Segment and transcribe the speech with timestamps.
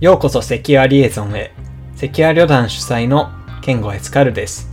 [0.00, 1.52] ようこそセキュアリエゾンへ。
[1.94, 3.28] セキュア旅団主催の
[3.60, 4.70] ケンゴエスカルです。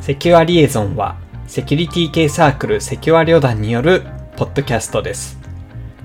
[0.00, 1.14] セキュアリエゾンは、
[1.46, 4.02] セキュリティ系サークルセキュア旅団による
[4.36, 5.38] ポッドキャストです。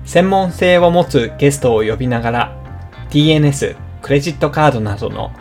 [0.04, 2.56] 専門性を持つゲストを呼びながら、
[3.10, 5.32] DNS、クレジットカードなどの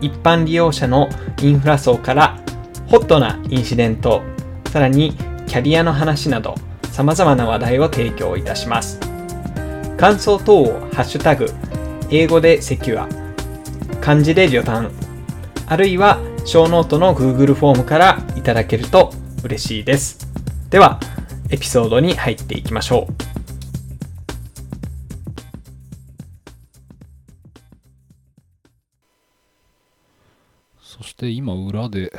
[0.00, 1.10] 一般利用者の
[1.42, 2.40] インフラ層から
[2.86, 4.22] ホットなインシデント、
[4.72, 5.12] さらに
[5.46, 6.54] キャリアの話など
[6.90, 8.98] 様々な話題を提供いたします。
[9.98, 11.52] 感想等をハッシュタグ、
[12.16, 13.08] 英語で Secure、
[14.00, 14.92] 漢字で旅団、
[15.66, 20.28] あるいはショーノートの Google フォームからいただけると嬉しいです。
[20.70, 21.00] では、
[21.50, 23.14] エピソードに入っていきましょう。
[30.80, 32.12] そして今裏で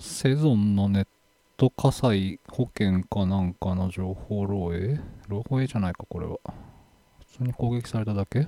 [0.00, 1.06] セゾンのネッ
[1.56, 5.00] ト火災保険かなんかの情報漏洩？
[5.28, 6.40] 漏洩じゃないかこれは
[7.34, 8.42] 普通に攻撃されただけ？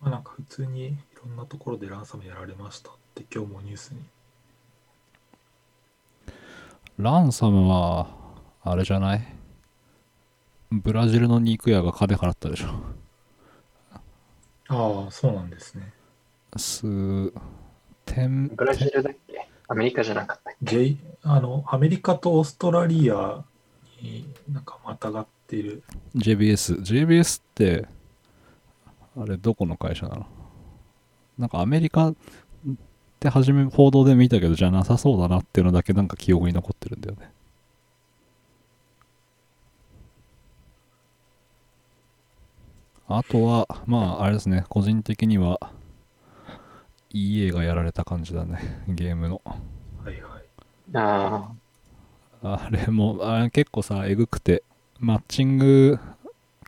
[0.00, 4.00] まあ、なんか普通にいろんなところでランサムやられましたって今日もニュースに。
[6.98, 8.08] ランサムは
[8.64, 9.22] あれじゃない？
[10.72, 12.66] ブラジルの肉屋が金払ったでしょ。
[14.66, 15.92] ああ、そうなんですね。
[16.56, 17.32] 数
[18.04, 19.48] 点ブラジルだっけ？
[19.68, 23.44] アメリカじゃなかったっ J、あの、アメリカとオーストラリア
[24.02, 25.82] になんかまたがっている。
[26.16, 27.86] JBS JBS って
[29.16, 30.26] あれどこの会社なの？
[31.36, 32.14] なんかアメリカっ
[33.20, 37.30] て初め報道で見たけどじゃなさそうだなっていうのだけなんか記憶に残ってるんだよね。
[43.08, 44.64] あとはまああれですね。
[44.70, 45.60] 個人的には
[47.10, 48.82] EA がやられた感じだね。
[48.88, 49.42] ゲームの。
[49.44, 50.42] はいはい。
[50.90, 51.52] けあ
[52.42, 54.62] あれもあれ結構さえぐくて
[55.02, 55.98] マッチング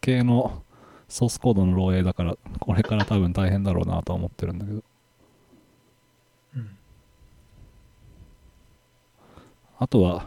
[0.01, 0.61] 系の
[1.09, 4.83] ソースコードの漏洩だからこれから多分大変だろうなとは思ってるんだけど
[6.57, 6.77] うん。
[9.79, 10.27] あとはあ。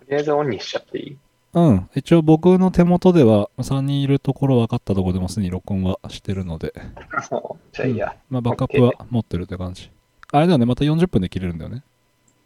[0.00, 1.16] とりあえずオンにしちゃっていい？
[1.54, 6.74] うん一応僕の手元では3人いるところ分かったところでもすでに録音はしてるので、
[7.72, 8.16] じゃあいいや。
[8.28, 9.88] まあ、バックアップは持ってるって感じ
[10.32, 11.82] あれだよねまた40分で切れるんだよね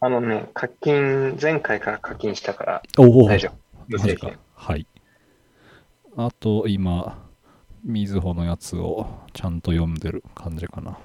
[0.01, 3.53] あのね、課金、前回から課金したから大丈夫。
[3.89, 4.31] 無マジか。
[4.55, 4.87] はい
[6.17, 7.19] あと今
[7.85, 10.99] みずほのやつをちゃんと読んでる感じかな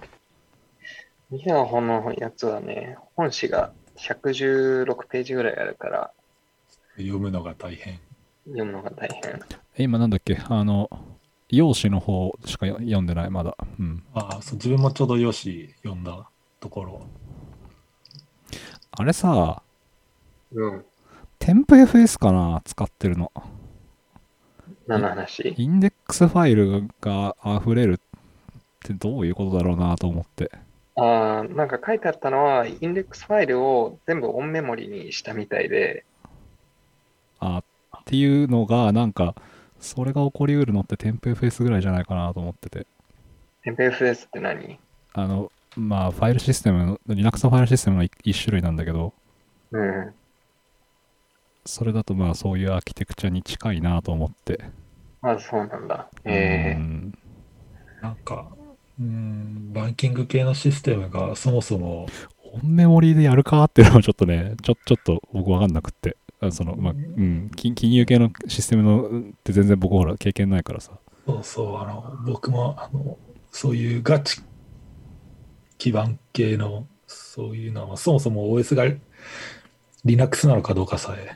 [1.30, 6.12] ミヤホのやつはね、本誌が116ページぐらいあるから
[6.98, 8.00] 読むのが大変。
[8.46, 9.40] 読むのが大変。
[9.78, 10.38] え今なんだっけ？
[10.48, 10.90] あの
[11.50, 16.30] 用紙の方しか読んでないまだうんああ、そう、自分もちょうどよし読んだ
[16.60, 17.02] ところ。
[18.92, 19.62] あれさ
[20.52, 20.86] うん。
[21.40, 22.62] 添付 FS かな？
[22.66, 23.32] 使ってるの
[24.88, 25.54] 何の話？
[25.58, 27.98] インデックスファイルが溢れるっ
[28.84, 30.52] てどういうことだろうなと思って。
[30.96, 36.06] ああ、なんか書いてあったのは、インデックスファイルを全部オンメモリにしたみたいで、
[37.40, 37.64] あ
[37.98, 39.36] っていうのがなんか
[39.80, 42.88] それが起こりうるのって添付 FS ぐらいじゃないかなと思ってて。
[43.66, 44.80] MPFS って何？
[45.14, 49.14] あのまあファイルシステムの Linux のファイルシステムの一一種類なんだけど。
[49.72, 50.14] うん。
[51.66, 54.66] それだとまあそういうアーキテクチャに近いなと思って
[55.22, 56.08] あ、そうなんだ。
[56.24, 57.18] ええうん
[58.02, 58.48] なんか、
[59.00, 62.06] うん、バンキング系のシステムがそもそも、
[62.54, 70.92] オンメモリーでやるかっていうのはちょっとね、ちょちょっと僕わかんなくって、あその、まあ、うん、金金融系のシステムのって全然僕ほら経験ないからさ。
[71.26, 73.18] そうそう、あの、僕も、あの、
[73.52, 74.42] そういうガチ
[75.80, 78.86] 基盤系の、そういうのは、そもそも OS が
[80.04, 81.32] Linux なのかどうかさえ、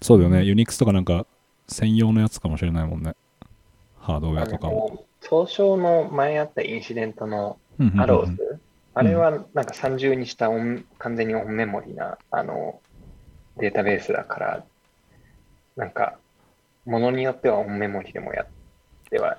[0.00, 1.26] そうだよね、Unix とかなんか
[1.68, 3.14] 専用のやつかもしれないもんね。
[3.98, 4.88] ハードウェアとかも。
[4.90, 8.60] あの東証の前あったインシデントのうんうんうんアローズ、
[8.94, 12.80] あれはなんか30にしたオン完全にオンメモリなあの
[13.58, 14.64] データベースだから、
[15.76, 16.18] なんか、
[16.86, 18.46] ものによってはオンメモリでもやっ
[19.10, 19.36] ては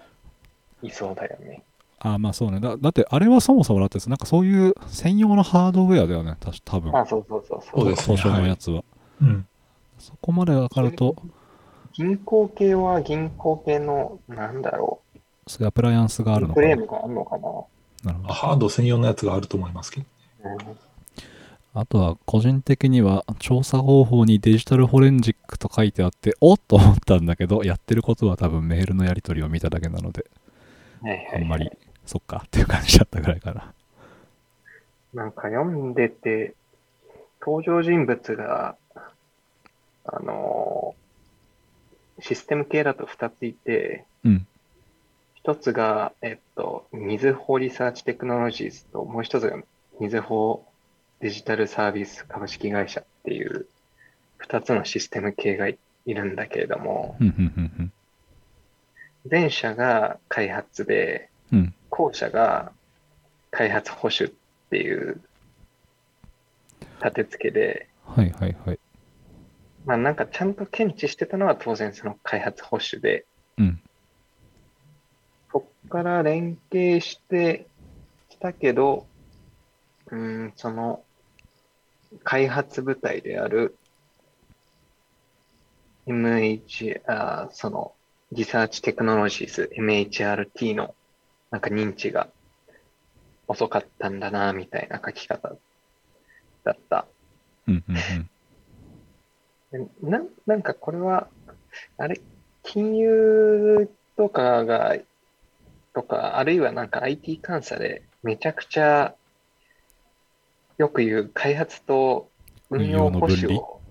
[0.84, 1.64] いそうだよね。
[2.00, 2.78] あまあそうねだ。
[2.78, 6.92] だってあれはそもそもだってなんかそういう専用のハードウェアだよね、た多分。
[6.92, 7.82] まあそうそうそうそう。
[7.82, 8.84] そうですね東証のやつは。
[9.22, 9.48] うん。
[10.12, 11.16] そこまでわかると、
[11.94, 15.02] 銀行系は銀行系の、なんだろ
[15.48, 16.68] そういうアプライアンスがあう、るのかな。
[16.68, 18.14] フレームがあるのかな。
[18.14, 18.34] なるほど。
[18.34, 20.06] ハード専用のやつがあると思いますけど。
[20.44, 20.80] うん
[21.74, 30.26] あとは個人的には調査方法にデジタルフォレンジックと書いてあっておっと思ったんだけどやってることは多分メールのやり取りを見ただけなので
[31.02, 31.72] はいはいはいあんまり
[32.06, 33.74] そっかっていう感じだったぐらいかな
[35.14, 36.56] なんか読んでて、
[37.42, 38.78] 登場人物が、
[40.06, 41.02] あのー
[42.24, 44.48] システム系だと2ついて、うん
[45.44, 49.58] 一つが、えっと、みずほリサーチテクノロジーズと、もう一つが
[50.00, 50.64] みずほ
[51.20, 53.66] デジタルサービス株式会社っていう
[54.38, 57.18] 二つのシステム系がいるんだけれども、
[59.28, 61.32] 前者が開発で。
[61.90, 62.72] 後者が
[63.52, 64.34] 開発保守っ
[64.70, 65.20] ていう
[67.04, 68.80] 立て付けで、はいはいはい。
[69.86, 73.26] まあなんかちゃんと検知してたのは当然その開発保守で、
[73.58, 73.82] うん。
[75.52, 77.68] そっから連携して
[78.30, 79.08] きたけど、
[80.12, 81.04] うーん、その
[82.24, 83.78] 開発部隊である
[86.08, 87.94] MH、あーその
[88.32, 90.96] リサーチテクノロジーズ MHRT の
[91.50, 92.30] なんか認知が
[93.48, 95.50] 遅かったんだな、みたいな書き方
[96.64, 97.08] だった。
[97.68, 98.30] うんうんうん。
[99.72, 101.28] でななんかこれは、
[101.98, 102.20] あれ、
[102.64, 104.98] 金融とかが、
[105.94, 109.16] とか、あるいはなんか IT 監査でめちゃくちゃ
[110.78, 112.30] よく言う開発と
[112.70, 113.82] 運用保守を、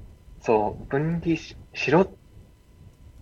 [0.43, 2.07] そう、分離ししろっ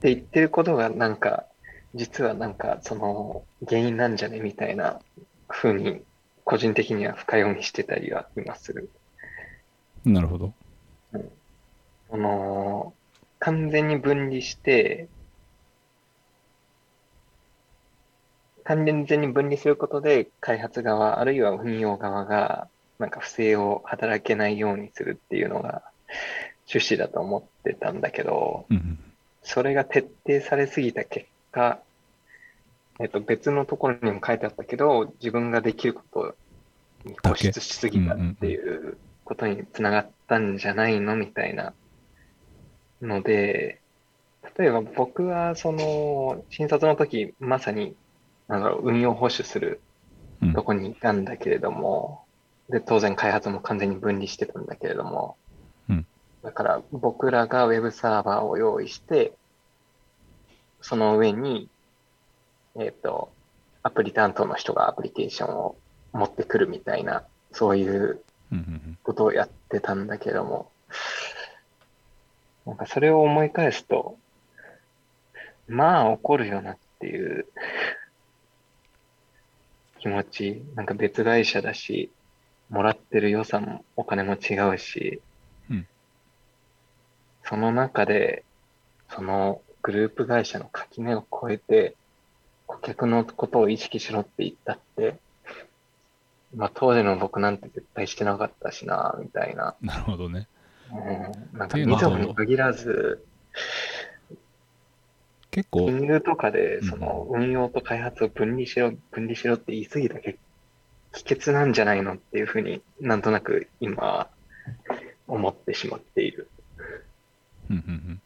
[0.00, 1.46] て言ってることがなんか、
[1.94, 4.40] 実はなんかその原因なんじゃね？
[4.40, 5.00] みたいな
[5.48, 6.02] 風に
[6.44, 8.90] 個人的には深読みしてたりは今する。
[10.04, 10.52] なるほど。
[12.10, 12.94] その、
[13.38, 15.08] 完全に分離して、
[18.64, 22.68] 完全に分離することで、開発側、あるいは運用側が、
[22.98, 25.82] なんか不正を働けないようにするっていうのが
[26.68, 28.66] 趣旨だと思ってたんだけど、
[29.42, 31.80] それが徹底されすぎた結果、
[33.00, 36.34] えっと、別のところにも書いてあったけど、自分ができること
[37.04, 41.72] に固執しすぎたっていうことにつながったんじゃないのみたいな
[43.02, 43.80] ので、
[44.56, 47.96] 例えば僕はその診察の時まさに
[48.48, 49.80] なんだろう運用保守する
[50.40, 50.52] うん。
[50.52, 52.24] とこにいたんだけれども、
[52.68, 55.36] で、当然開発も完全に分離してたんだけれども、
[55.88, 56.06] うん。
[56.42, 59.32] だから僕らがウェブサーバーを用意して、
[60.80, 61.68] その上に、
[62.78, 63.32] えっ、と、
[63.82, 65.76] アプリ担当の人がアプリケーションを
[66.12, 68.22] 持ってくるみたいな、そういう
[68.52, 68.98] うんうん。
[69.02, 70.70] ことをやってたんだけども、
[72.68, 74.18] なんかそれを思い返すと、
[75.68, 77.46] まあ怒るよなっていう
[80.00, 82.10] 気持ち、なんか別会社だし、
[82.68, 85.22] もらってる予算もお金も違うし、
[85.70, 85.86] うん
[87.44, 88.44] その中で、
[89.08, 91.96] そのグループ会社の垣根を越えて、
[92.66, 95.16] 顧客のことを意識しろって言ったって、
[96.54, 99.74] まあ当時の僕なんて絶対してなかったしな、みたいな。
[99.80, 100.46] なるほどね。
[100.92, 103.24] うん、なんか、いうのはみずほに限らず、
[105.50, 106.88] 結構、金融とかで、うん。
[106.88, 110.38] その、運用と開発を分離しろ、分離しろって言い過ぎたけ
[111.12, 114.28] 帰結なんじゃないのっていうふうになんとなく今、
[115.26, 116.48] 思ってしまっている。
[117.70, 118.20] うんうん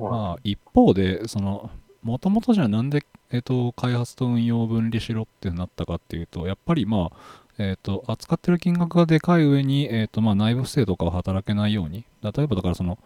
[0.00, 1.70] うん、まあ一方でその
[2.02, 12.98] もともとじゃあなんで、えっと開発と運用を分離しろってなったかっていうとやっぱりまあえっと扱ってる金額がでかい上に、えっとまあ内部不正とかを働けないように例えばだからその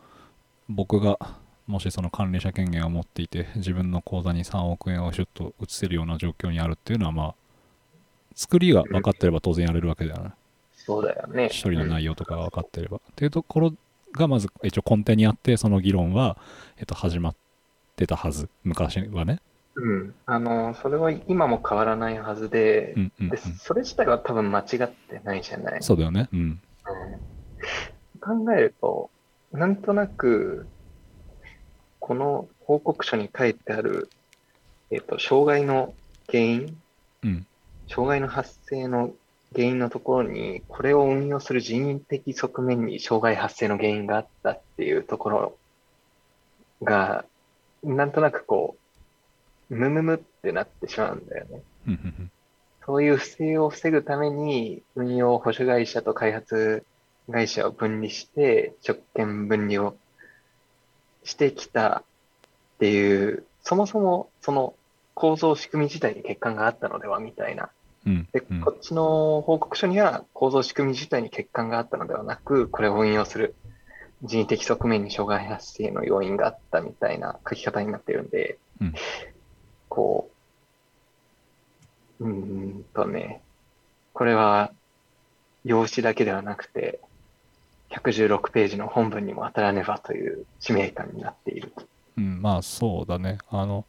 [0.68, 1.18] 僕が
[1.66, 7.34] もしその管理者権限を持っていて自分の口座に3億円をシュッと移せるような状況にあるっていうのはまあ
[8.34, 10.30] 作りが分かってれば当然やれるわけだよね
[10.88, 11.50] そうだよね。
[11.50, 12.96] 処理の内容とかが分かってれば。
[12.96, 13.74] っていうところ
[14.12, 16.38] がまず一応根底にあってその議論は、
[16.78, 17.36] えっと、始まっ
[17.94, 19.40] てたはず昔はね。
[19.80, 20.14] うん。
[20.26, 25.82] あの、それは今も変わらないはずでう、んうん、うんで、それ自体は多分間違ってないじゃない。
[25.82, 26.28] そうだよね。
[26.32, 26.40] うん。
[26.40, 26.60] うん
[28.20, 29.10] 考えると、
[29.52, 30.66] なんとなく、
[31.98, 34.10] この報告書に書いてある、
[34.90, 35.94] えっと、障害の
[36.26, 36.76] 原因、
[37.24, 37.46] うん。
[37.88, 39.12] 障害の発生の
[39.54, 45.58] 原因のところに、これを運用する人為的側面に障害発生の原因があったっていうところ
[46.82, 47.24] が、
[47.82, 48.87] なんとなくこう、
[49.68, 51.62] ムムムってなってしまうんだよね。
[52.84, 56.84] そういう不正を防ぐために、運用保守会社と開発
[57.30, 59.94] 会社を分離して、職権分離を
[61.24, 62.02] してきた
[62.76, 64.74] っていう、そもそもその
[65.14, 67.70] 構造仕組み自体に欠陥があったのではみたいな。
[68.32, 73.54] で、こっちの報告書には構造仕組み自体に欠陥があったのではなく、これを運用する
[74.22, 78.30] 人為的側面に障害発生の要因があったみたいな書き方になってるん。
[78.30, 78.94] で、うん。
[79.88, 80.30] こ
[82.20, 82.30] う、うー
[82.80, 83.42] んとね、
[84.12, 84.72] これは
[85.64, 87.00] 用紙だけではなくて、
[87.90, 91.72] 116ページの本文にも当たらねばという使命感になっている。
[92.16, 93.38] うん、まあそうだね。
[93.50, 93.84] あの、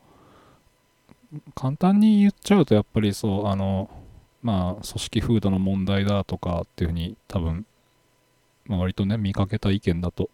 [1.56, 3.90] 簡単に言っちゃうとやっぱりそうあの
[4.42, 7.66] まあ組織風土の問題だとかっていうふうに多分、
[8.66, 10.30] まあ、割とね見かけた意見だと、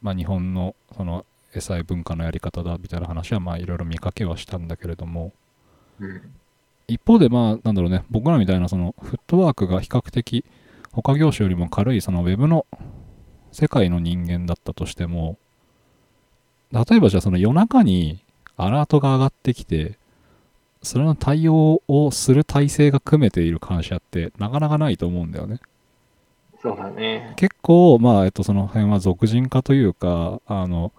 [0.00, 5.32] まあ、日本のその SI 文化のやり方だみたいな話はまあいろいろ見かけはしたんだけれども
[6.00, 6.20] うん。
[6.86, 10.44] 一方でまあなんだろうね僕らみたいなそのフットワークが比較的
[10.92, 12.66] 他業種よりも軽いそのウェブの
[13.52, 15.38] 世界の人間だったとしても
[16.72, 18.20] 例えばじゃあその夜中に
[18.56, 19.98] アラートが上がってきて
[20.82, 25.60] それの対応をする体制が組めている会社ってなかなかないと思うんだよね
[26.60, 27.34] そうだね。
[27.36, 30.92] 結構まあえっとその辺は俗人化というかあの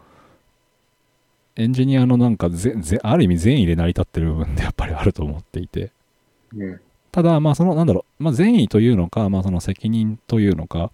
[1.57, 5.91] エンジニアのなんかぜぜある意味善意で成り立ってる部分で やっぱりあると思っていて。
[6.55, 6.79] うん。
[7.11, 10.91] ただ、まあ、その、なんだろう、まあ、善意というのか、まあ、その責任というのか、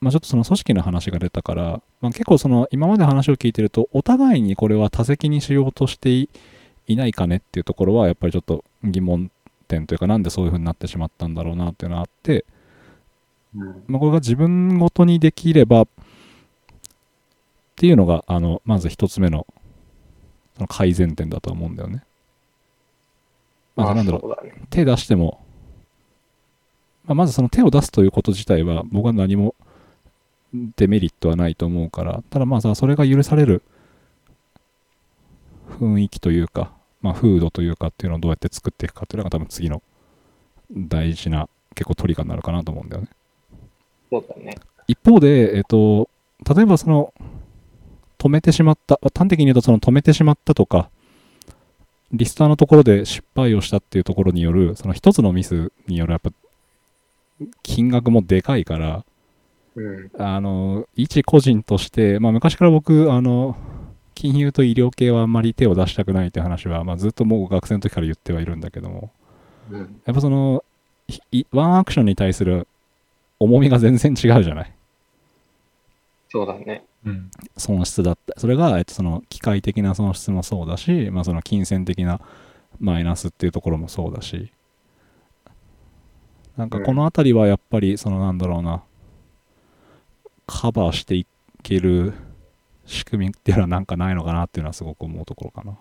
[0.00, 6.28] まあ、ちょっとその組織の話が出たから、まあ、結構その、今まで話を聞いてると、お互いにこれは多責にしようとしてい
[6.86, 9.30] いないかねっていうところは、やっぱりちょっと疑問
[9.66, 12.44] 点というか、なんでそういう風になってしまったんだろうなっていうのがあって、
[13.56, 13.84] うん。
[13.86, 15.86] まあ、これが自分ごとにできれば、
[17.78, 19.46] っていうのが、あの、まず一つ目の、
[20.68, 22.02] 改善点だと思うんだよね。
[23.76, 24.52] まあ、なんだろうね。
[24.68, 25.40] 手出しても、
[27.04, 29.54] まあ、まずその手を出すということ自体は僕は何も
[30.76, 33.62] デメリットはないと思うからただまあさそれが許される
[35.78, 39.80] 雰囲気というか、まあ、風土というかっていうのをどうやって作っていくかっていうのが多分次の
[40.70, 43.08] 大事な結構トリガーになるかなと思うんだよね
[44.10, 44.56] そうだね。
[44.88, 46.08] 一方で、えっと、
[46.54, 47.14] 例えばその
[48.18, 50.90] 止めてしまった端的に言うとその止めてしまったとか
[52.12, 56.30] リスターのところで失敗をしたっていうところによるその一つのミスによるやっぱ
[57.62, 59.04] 金額もでかいから
[59.76, 60.10] うん。
[60.18, 63.56] あの一個人として、まあ、昔から僕あの
[64.14, 69.10] 金融と医療系はあんまり手を出したくないって話は、まあ、ずっともう学生の時から言ってはいるんだけども
[69.70, 70.00] うん。
[70.04, 70.64] やっぱその
[71.52, 72.66] ワンアクションに対する
[73.38, 74.72] 重みが全然違うじゃない
[76.28, 76.84] そうだね。
[77.04, 77.30] うん。
[77.56, 78.38] 損失だった。
[78.38, 82.20] それが、えっと、その機械的な損失もそうだし、まあ、その金銭的な
[82.80, 84.52] マイナスっていうところもそうだし。
[86.56, 88.82] なんかこの辺りはやっぱりそのなんだろうな。
[90.46, 91.26] カバーしてい
[91.62, 92.14] ける
[92.86, 95.76] 仕組みっていうのはなんかないのかなっていうのはすごく思うところかな。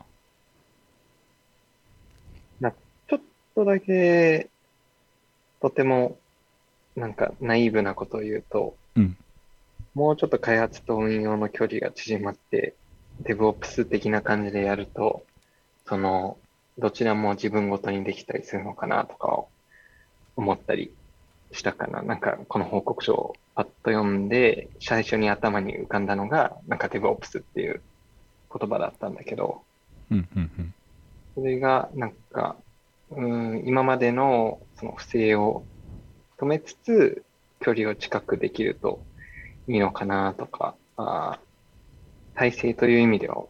[3.07, 3.19] ちょっ
[3.55, 4.49] とだけ、
[5.61, 6.17] とても、
[6.95, 9.17] なんか、ナイーブなことを言うと、うん
[9.97, 12.75] もうちょっと開発と運用の距離が縮まって、
[13.23, 15.25] DevOps 的な感じでやると、
[15.87, 16.37] その、
[16.77, 19.49] どちらも自分ごとにできたりするのかなとかを
[20.35, 20.93] 思ったり
[21.51, 22.03] したかな。
[22.03, 27.81] なんか、この報告書をパッと読んで、最初に頭に浮かんだのが、なんか DevOps っていう
[28.55, 29.63] 言葉だったんだけど、
[30.11, 30.73] うんうんうん
[31.33, 32.55] それが、なんか、
[33.09, 35.65] うん、今までのその不正を
[36.37, 37.23] 止めつつ、
[37.61, 39.01] 距離を近くできると
[39.67, 41.47] いいのかなとか、あー
[42.37, 43.43] 体制という意味では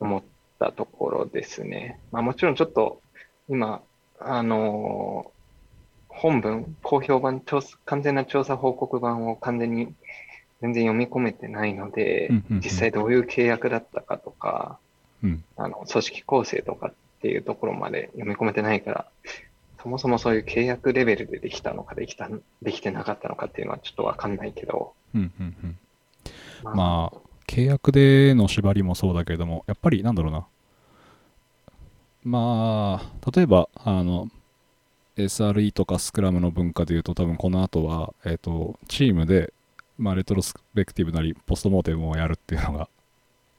[0.00, 0.22] 思っ
[0.58, 2.00] たところですね。
[2.10, 3.00] まあもちろんちょっと
[3.48, 3.82] 今、
[4.18, 5.38] あのー
[6.08, 9.94] 本文、公表版、調査完全な調査報告版を完全に
[10.60, 14.78] 全然読み込めてないのでうんうんうん、実際どういう契約だったかとか、
[15.22, 19.06] うんあの、組織構成とかっていうところまで読み込めてないから、
[19.82, 22.28] そもそもそういう契約レベルでできたのかできた、
[22.62, 25.78] できてなかったのかっていうのはちょっとわかんないけど、うんうんうん。
[26.64, 30.46] ままあ契約での縛りもそうだけれどもやっぱりなんだろうな。
[32.24, 34.28] まあ例えばあの
[35.16, 39.52] SRE とかスクラムの文化でいうと多分この後はえっ、とチームで
[39.96, 42.88] まあレトロスペクティブなりポストモーテムをやるっていうのが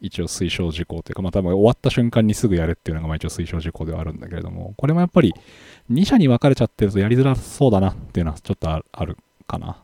[0.02, 5.34] 一応推奨事項というかまあ多分終わった瞬間にすぐやるっていうのがまあ一応推奨事項ではあるんだけれどもこれもやっぱり
[5.92, 9.84] 2社に分かれちゃってるとやりづらそうだなっていうのはちょっとああるかな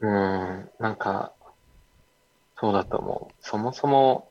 [0.00, 1.32] うーん、なんか、
[2.58, 3.34] そうだと思う。
[3.40, 4.28] そもそも、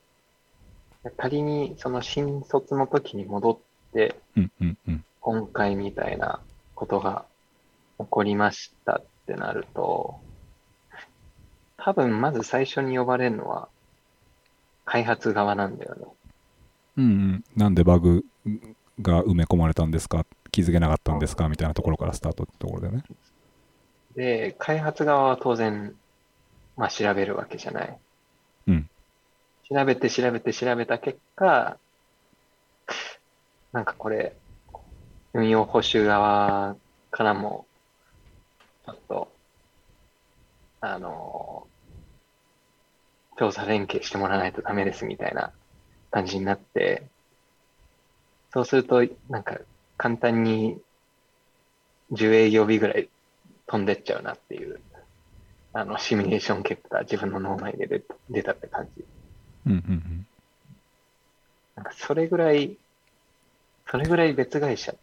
[1.16, 3.58] 仮にその新卒の時に戻っ
[3.92, 6.40] て、うんうんうん今回みたいな
[6.74, 7.26] ことが
[7.98, 10.18] 起こりましたってなると、
[11.76, 13.68] 多分まず最初に呼ばれるのは
[14.90, 16.02] 開発側なんだよね。
[16.96, 18.24] うんうん、なんでバグ
[19.00, 20.26] が埋め込まれたんですか？
[20.50, 21.48] 気づけなかったんですか？
[21.48, 23.04] みたいなところからスタートってところだよね。
[24.16, 25.94] で、開発側は当然、
[26.76, 27.96] まあ調べるわけじゃない。
[28.66, 28.90] うん。
[29.70, 31.78] 調べて調べて調べた結果、
[33.70, 34.34] なんかこれ、
[35.32, 36.74] 運用補修側
[37.12, 37.64] からも、
[38.86, 39.32] ちょっと、
[40.80, 41.68] あの、
[43.40, 45.50] 調査連携してもらわないとダメですみたいな
[46.10, 47.04] 感じになって、
[48.52, 49.56] そうすると、なんか
[49.96, 50.76] 簡単に
[52.12, 53.08] 10営業日ぐらい
[53.66, 54.78] 飛んでっちゃうなっていう、
[55.72, 59.04] あの、シミュレーション結果、自分の脳内で出出たって感じ。
[59.66, 60.26] うんうん
[61.76, 62.76] なんかそれぐらい、
[63.90, 64.94] それぐらい別会社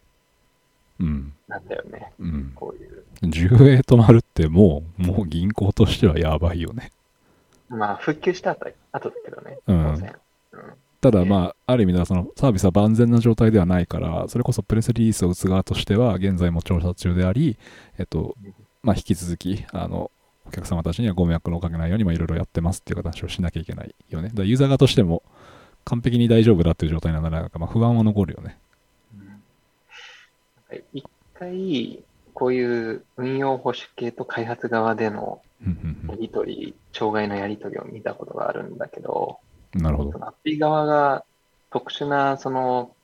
[1.00, 1.06] うん。
[1.06, 1.32] うん。
[1.48, 2.12] なんだよね。
[2.20, 2.52] うん。
[2.54, 3.04] こういう。
[3.22, 6.92] 10円止まるってもう、もう銀行としてはやばいよね。
[7.68, 10.12] まあ、復旧した後後だけどね、うん。
[11.00, 17.56] ただまあ、ある意味ではそのサービスは万全な状態ではないから、それこそプレスリリースを打つ側としては、現在も調査中であり、
[17.98, 18.34] えっと、
[18.82, 20.10] まあ、引き続き、あの、
[20.46, 24.30] お客様たちにはご迷惑をかけないように、まあ、いろいろやってますっていう形をしなきゃいけないよね。
[24.32, 25.22] だユーザー側としても、
[25.84, 28.58] 完璧に大丈夫だっていう状態なら、まあ不安は残るよね。
[29.14, 29.20] う
[30.74, 30.82] ん。
[30.92, 32.02] 一回、
[32.34, 35.40] こういう運用保守系と開発側での
[36.08, 39.38] やりとり、障害のやりとりを見たことがあるんだけど、
[39.74, 41.24] うんなるほどアプリ側が
[41.70, 42.94] 特殊なその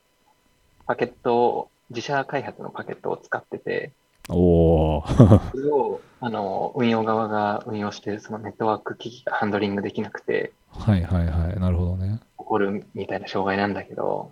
[0.87, 3.91] パケットを、自社開発のパケットを使ってて、
[4.29, 5.51] おー。
[5.51, 11.59] それをあの運用側が運用してそのネットワーク機器がハンドリングできなくてはいはいはい。
[11.59, 12.19] なるほどね。
[12.37, 14.31] 起こるみたいな障害なんだけど、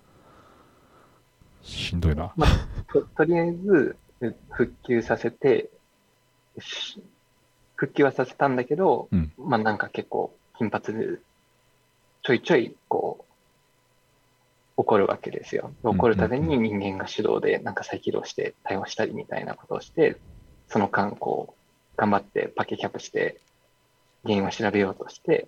[1.61, 2.33] しんどいな。
[2.91, 5.69] ととりあえずう復旧させて、
[6.59, 7.01] し
[7.83, 9.33] 復旧はさせたんだけど、うん。
[9.37, 11.19] まあなんか結構頻発で、
[12.21, 13.25] ちょいちょいこ
[14.77, 15.71] う、起こるわけですよ。
[15.83, 20.15] 起こるたびに人間が手動でなんか再起動して対応したりみたいなことをして、
[20.69, 23.41] その間こう、頑張ってパケキャップして
[24.23, 25.47] 原因を調べようとして、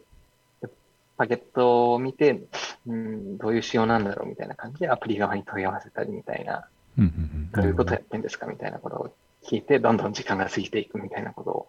[0.61, 0.69] で
[1.17, 2.41] パケットを見て、
[2.85, 9.15] うん、どういう仕様なんだろうみたいな感じでアプリ側に問い合わせたりみたいな、どういうことやってんですかみたいなことを
[9.45, 11.67] 聞いて、どんどん時間が過ぎていくみたいなことを、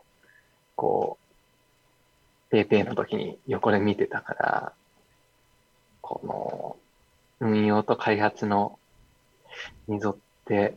[0.76, 1.18] こ
[2.48, 4.72] う、ペイペイの時に横で見てたから、
[6.00, 6.76] この、
[7.40, 8.78] 運用と開発の
[9.88, 10.76] 溝って、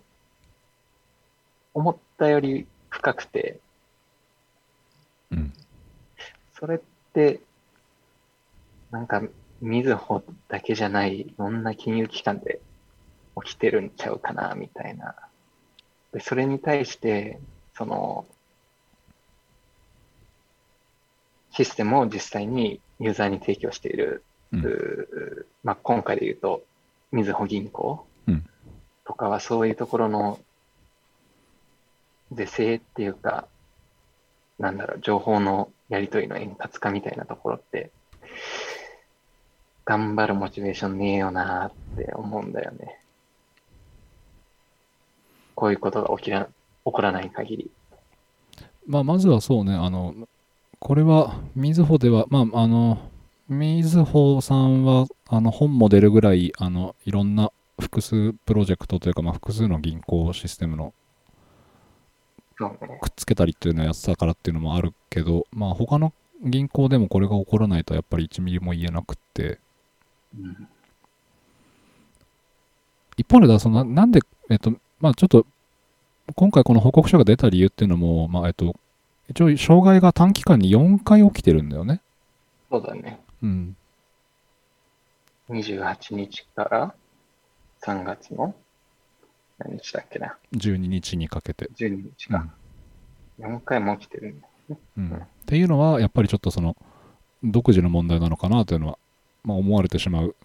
[1.73, 3.59] 思ったより深くて、
[5.31, 5.53] うん
[6.59, 6.79] それっ
[7.13, 7.39] て、
[8.91, 9.21] なんか、
[9.62, 12.59] みずほだけじゃない、いろんな金融機関で
[13.43, 15.15] 起きてるんちゃうかな、みたいな。
[16.12, 17.39] で、それに対して、
[17.75, 18.25] その、
[21.59, 24.63] システムを実際にユーザーに提供している、うん
[25.61, 26.63] まあ、今回で言うと、
[27.11, 28.45] みずほ銀行うん
[29.05, 30.39] とかはそういうところの
[32.31, 33.47] 是正っていうか、
[34.57, 37.91] なんだろう、情報のやり取りの円滑化みたいなところって、
[39.83, 43.01] 頑張るモチベーションねえよなって思うんだよね。
[45.55, 46.51] こういうことが起きら、起
[46.85, 47.71] こらない限り。
[48.87, 50.13] まあ、まずはそうね、あの、
[50.79, 53.09] これは、みずほでは、まあ、あの、
[53.47, 60.93] みずほさんは、あの、本も出るぐらい、あの、いろんな複数プロジェクトというか、まあ、複数の銀行システムの。
[62.57, 66.13] くっつけたりっていうのをやってたからっていうのもあるけど、まあ、他の
[66.43, 69.59] 銀行でもこれが起こらないと、やっぱり1ミリも言えなくって、
[70.37, 70.67] うん
[73.19, 75.45] 一方でだ、そのななんで、えっと、まあちょっと、
[76.35, 78.75] 今回この報告書が出た理由っていうのも、まあえっと、
[79.29, 82.01] 一応、障害が短期間に4回起きてるんだよね。
[82.69, 83.19] そうだね。
[83.43, 83.75] うん。
[85.49, 86.93] 28日から
[87.81, 88.53] 3月の
[89.57, 91.69] 何日だっけな？12日にかけて。
[91.75, 92.47] 12日か。
[93.39, 94.47] 4回も起きてるんだ。
[94.97, 96.75] うんっていうのは、やっぱりちょっとその、
[97.43, 98.99] 独自の問題なのかなというのは、
[99.43, 100.35] まあ思われてしまう、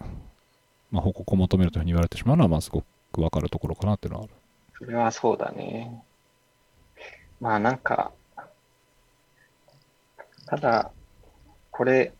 [0.89, 4.33] まあ報告を求めるというふうに言われてしまうのは、まあすごくわかるところかなっていうのはある。
[4.79, 6.03] それはそうだね。
[7.39, 8.11] まあなんか、
[10.45, 10.91] ただ、
[11.71, 12.13] これ、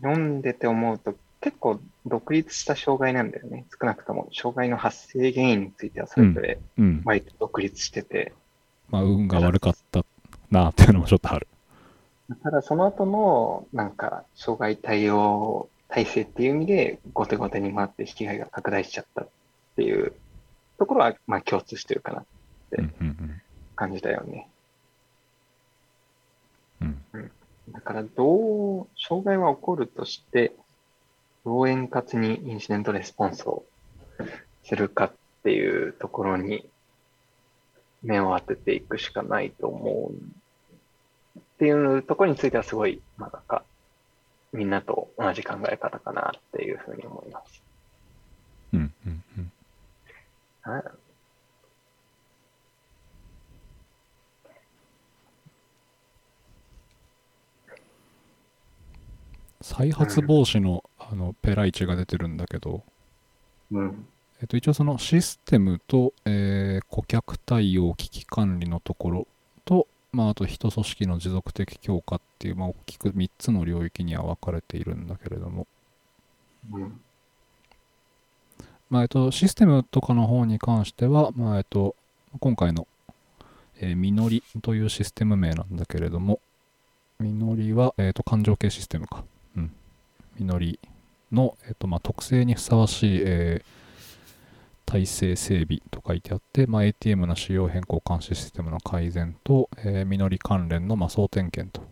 [0.00, 3.66] 読んでて思うと結構独立した障害なんだよね。
[3.80, 7.02] 少なくとも障害の発生原因についてはそれぞれうん。
[7.04, 8.32] 割と独立してて、
[8.90, 10.04] まあ運が悪かった
[10.52, 11.48] なっていうのもちょっとある。
[12.44, 19.28] ただその後のなんか障害対応体制っていう意味で後手後手に回って被害が拡大しちゃったっ
[19.76, 20.12] ていう
[20.78, 22.24] ところはまあ共通してるかな
[22.78, 23.40] うんうん
[23.74, 24.32] 感じだよね。
[24.36, 24.40] うん。
[24.40, 24.61] うん。
[27.70, 30.52] だからどう、障害は起こるとして、
[31.44, 33.64] どう円滑にインシデントレスポンスを
[34.64, 36.68] するかっていうところに
[38.02, 40.12] 目を当てていくしかないと思う。
[41.40, 43.64] っていうところについてはすごい、まあなんか、
[44.52, 47.62] みんなと同じ考え方かなっていうふうに思います。
[48.72, 49.52] うんうんうん。
[50.64, 50.98] なんだろう
[59.62, 62.84] 再発防止のあのペライチが出てるんだけど、
[63.70, 64.08] うん。
[64.40, 69.26] えっと、一応そのシステムと、えー顧客対応危機管理のところ
[69.64, 75.66] と、まあ、あと人組織の持続的強化っていう、まあ、大きく3つの領域には分かれているんだけれども、
[76.70, 77.04] うん。
[78.90, 81.96] まあえっと、システムとかの方に関しては、まあえっと、
[82.40, 82.86] 今回の、
[83.80, 86.40] えーみのりというシステム名なんだけれども、
[87.20, 89.24] みのりは、えっと、感情系システムか。
[90.42, 90.46] うん。
[90.46, 90.78] みのり
[91.32, 93.82] の、えっとまあ、特性にふさわしい、えー
[94.84, 101.86] 体制整備と書いてあって、まあ、ATM の仕様変更監視システムの改善と、えーみのり関連の、まあ、総点検と、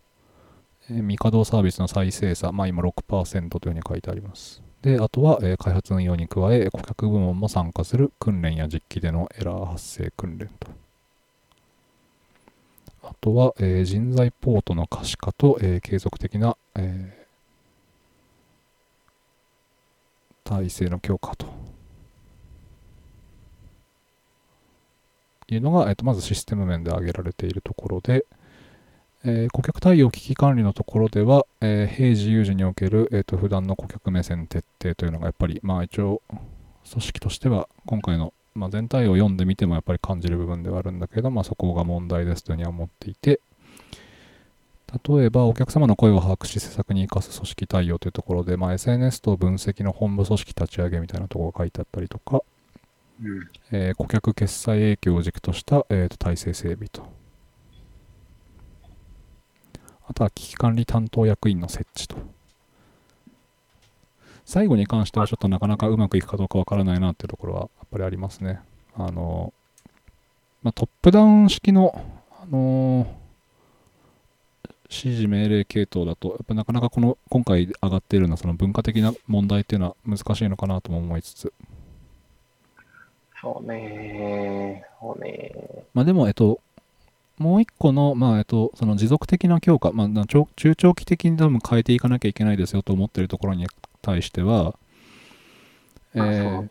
[0.90, 4.62] えー未稼働サービスの再生産、まあ、今6%というふうに書いてあります。
[4.82, 10.68] で、あとは、えー開発運用に加え、顧客部門も参加する訓練や実機でのエラー発生訓練と。
[13.02, 17.20] あとは、えー人材ポートの可視化と、えー継続的な、えー
[20.50, 21.46] 体制の強化と。
[25.48, 28.24] いうのが、えーとまずシステム面で挙げられているところで、
[29.24, 36.22] えー顧客対応危機管理のところでは、えー平時有事における、えー、と普段の顧客目線徹底というのがやっぱり、まあ、一応
[36.90, 43.40] 組織としては今回の、まあ、全体を読んでみてもやっぱり感じる部分ではあるんだけど、まあ、そこが問題ですというふうには思っていて
[45.06, 52.42] 例えばお客様の声を把握し施策に生かす組織対応というところで、まあ、SNS と分析の本部組織立ち上げみたいなところが書いてあったりとか、
[53.22, 53.48] うん。
[53.70, 57.02] えー顧客決済影響を軸とした、えーと体制整備と。
[60.08, 62.16] あとは危機管理担当役員の設置と。
[64.44, 68.58] 最後に関してはちょっとなかなかうまくいくかどうかわからないなっていうところはやっぱりありますね。
[68.96, 69.52] あの、
[70.64, 72.04] まあ、トップダウン式の、
[72.42, 73.06] あの
[74.90, 81.52] 指示命令系統だと、やっぱなかなかこの今回上がっているようなその文化的な問題っていうのは難しいのかなとも思いつつ、
[83.40, 86.60] そうねそうねまあでも、えっと、
[87.38, 93.66] もう一個の、まあ、えっと、その持続的な強化、まあ、中長期的に多分変えていかなきゃいけないですよと思っているところに
[94.02, 94.74] 対しては、
[96.14, 96.68] えまあー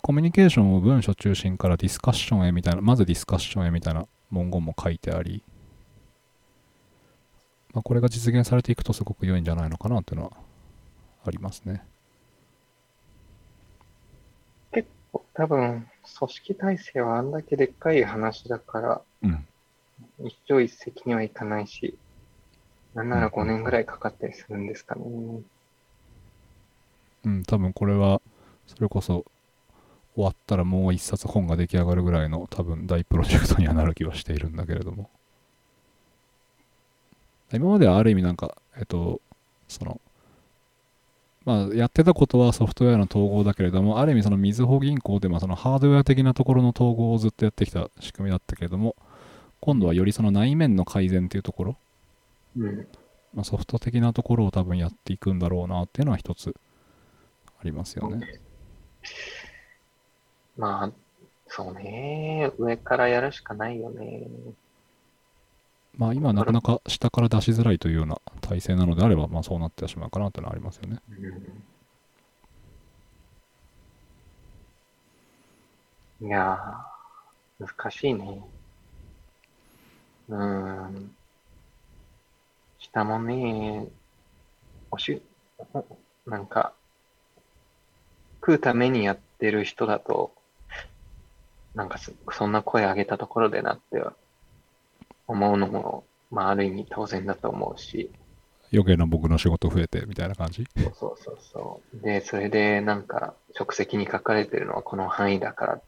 [0.00, 5.42] コミュニケーションを文書中心からディスカッションへみたいな、まずディスカッションへみたいな文言も書いてあり、
[7.74, 10.32] まあ、これが実現されていくとすごく良いんじゃないのかなというのは
[11.24, 11.82] ありますね。
[15.38, 15.86] 多分、
[16.18, 19.46] 組織体制はあんだけでっかい話だから、うん。
[20.24, 21.96] 一朝一夕にはいかないし、
[22.92, 25.04] なんなら5年ぐらいかかったりするんですかね。
[27.24, 28.20] うん、多分これは、
[28.66, 29.24] それこそ、
[30.16, 35.08] 終わったらもう一冊本が出来上がるぐらいの多分大プロジェクトにはなる気はしているんだけれども。
[37.52, 39.20] 今まではある意味なんか、えっと、
[39.68, 40.00] その、
[41.44, 48.96] まあ、やってたことはソフトウェアの統合だけれども、ある意味そのみずほ銀行で、まあ、そのハードウェア的なところの統合をずっとやってきた仕組みだったけれども、
[49.60, 51.76] 今度はよりその内面の改善っていうところ、
[52.58, 52.86] うん。
[53.34, 56.54] まあ、ソフト的なところを多分やっていくんだろうなっていうのは一つ
[57.60, 58.40] ありますよね。
[60.56, 60.92] まあ、
[61.46, 62.52] そうね。
[62.58, 64.26] 上からやるしかないよね。
[65.98, 71.00] まあ今なかなか下から出しづらいというような体制なのであれば、まあそうなってしまうかなというのはありますよね。
[76.20, 78.44] いやー、難しいね。
[80.28, 81.16] うーん。
[82.78, 83.88] 下もね、
[84.92, 85.20] おし、
[86.26, 86.72] なんか、
[88.40, 90.32] 食うためにやってる人だと、
[91.74, 91.98] なんか
[92.32, 94.12] そんな声上げたところでなっては
[95.28, 98.10] 思うのも、まあある意味当然だと思うし、
[98.72, 100.66] 余計な僕の仕事増えてみたいな感じ？
[100.76, 102.02] そうそうそうそう。
[102.02, 105.80] で、それでなんか、職責に書かれてるのはこの範囲だから、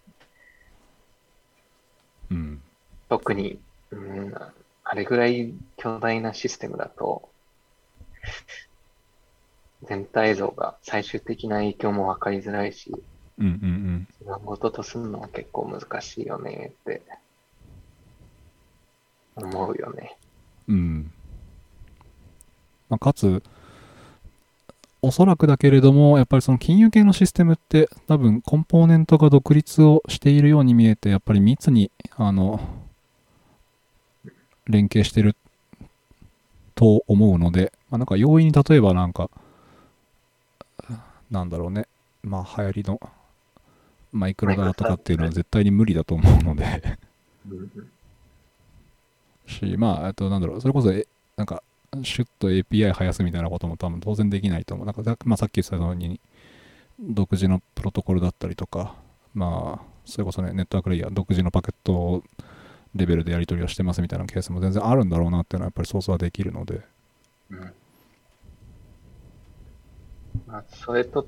[2.31, 2.63] うん。
[3.09, 3.59] 特に、
[3.91, 4.35] うん、
[4.85, 7.29] あれぐらい巨大なシステムだと、
[9.83, 12.93] 全体像が最終的な影響も分かりづらいし、
[13.39, 14.09] うんうんうん。
[14.21, 17.03] 自分事とするのは結構難しいよねって
[19.37, 20.17] 思うよね。
[20.69, 21.13] うん。
[22.89, 23.43] まあ、かつ、
[25.03, 32.61] おそらくだけれども、やっぱりその金融系のシステムって多分コンポーネントが独立をしているように見えて、やっぱり密に、あの、
[34.67, 35.37] 連携してる
[36.75, 39.31] と思うので、まあ、なんか容易に例えばなんか、
[41.31, 41.87] なんだろうね、
[42.23, 43.01] まあ流行りの
[44.13, 46.99] マイクロだとかっていうのは絶対に無理だと思うので、
[47.49, 47.91] うん
[49.51, 51.63] し、まあ、あとなんだろう、それこそ、えなんか、
[52.03, 54.87] シュッと API 生やすみたいなことも多分当然できないと思う。
[54.87, 56.21] なんか、まあ、さっき言ったように、
[57.01, 58.95] 独自のプロトコルだったりとか
[59.35, 62.23] まあそれこそねネットワークレイヤー独自のパケット
[62.95, 66.83] レベルでやり取りをしてますみたいなケースも全然あるんだろうなっていうのはやっぱり想像はできるので
[67.51, 67.73] うん。
[70.47, 71.27] まあ、それと、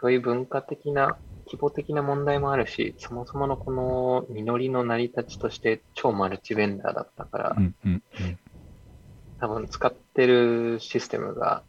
[0.00, 1.16] そういう文化的な、
[1.48, 8.02] 規模的な問題もあるし、そもそものこの実りの成り立ちとして超マルチベンダーだったから、うんうん
[9.40, 11.62] 多分使ってるシステムが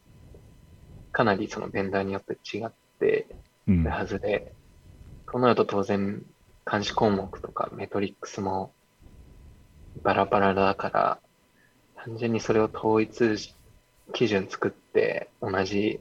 [1.12, 3.28] かなりそのベンダーによって違って
[3.68, 3.84] うん。
[3.84, 4.54] るはずで、
[5.32, 6.24] そうなると当然
[6.70, 8.74] 監視項目とかメトリックスも
[10.04, 11.20] バラバラだから、
[11.96, 13.54] 単純にそれを統一
[14.14, 16.00] 基準作って同じ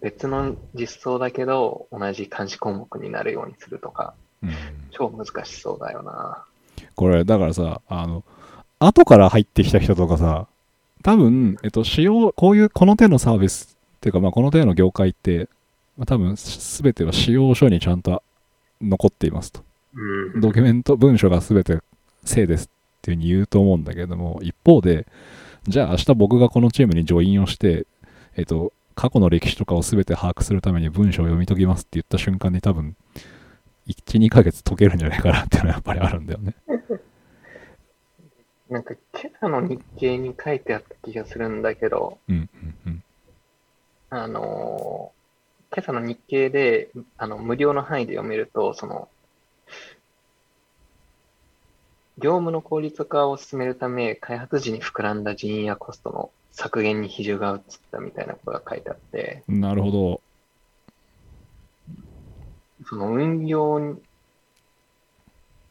[0.00, 4.50] 別の実装だけど同じ監視項目になるようにするとか、うん
[4.92, 6.44] 超難しそうだよな。
[6.94, 8.24] これだからさあの
[8.78, 10.46] 後から入ってきた人とかさ
[11.02, 15.48] 多分、えっと、使用こういうこの手のサービスっていうか、まあ、この手の業界って、
[15.96, 18.22] まあ、多分すべては使用書にちゃんと
[18.82, 19.62] 残っていますと
[19.94, 20.40] うん。
[20.40, 21.78] ドキュメント文書がすべて
[22.24, 22.68] 正ですっ
[23.02, 25.06] ていうふうに言うと思うんだけども一方で
[25.68, 27.86] じゃあ明日僕がこのチームにジョインをして
[28.36, 32.96] えっと過去の歴史とかをすべて把握するために文章を読み解きますって言った瞬間に多分
[33.88, 36.54] 12ヶ月解けるんじゃないかなっていうのはやっぱりあるんだよね。
[38.68, 43.02] なんか今朝の日経に書いてあった気がするんだけど、うんうんうん。
[44.10, 45.20] あのー
[45.72, 49.08] 今朝の日経で、あの、無料の範囲で読めると、その、
[52.18, 57.60] 業務の効率化を進めるため、開発時に膨らんだ人員やコストの削減に比重が移っ
[57.90, 60.20] たみたいなことが書いてあって、なるほど。
[62.86, 63.98] その運用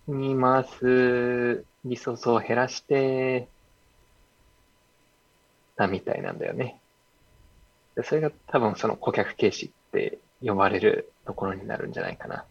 [0.08, 3.48] に回すリソースを減らして
[5.76, 6.80] たみたいなんだよね。
[7.96, 12.46] でそれが多分その顧客軽視って呼ばれるところになるんじゃないかな。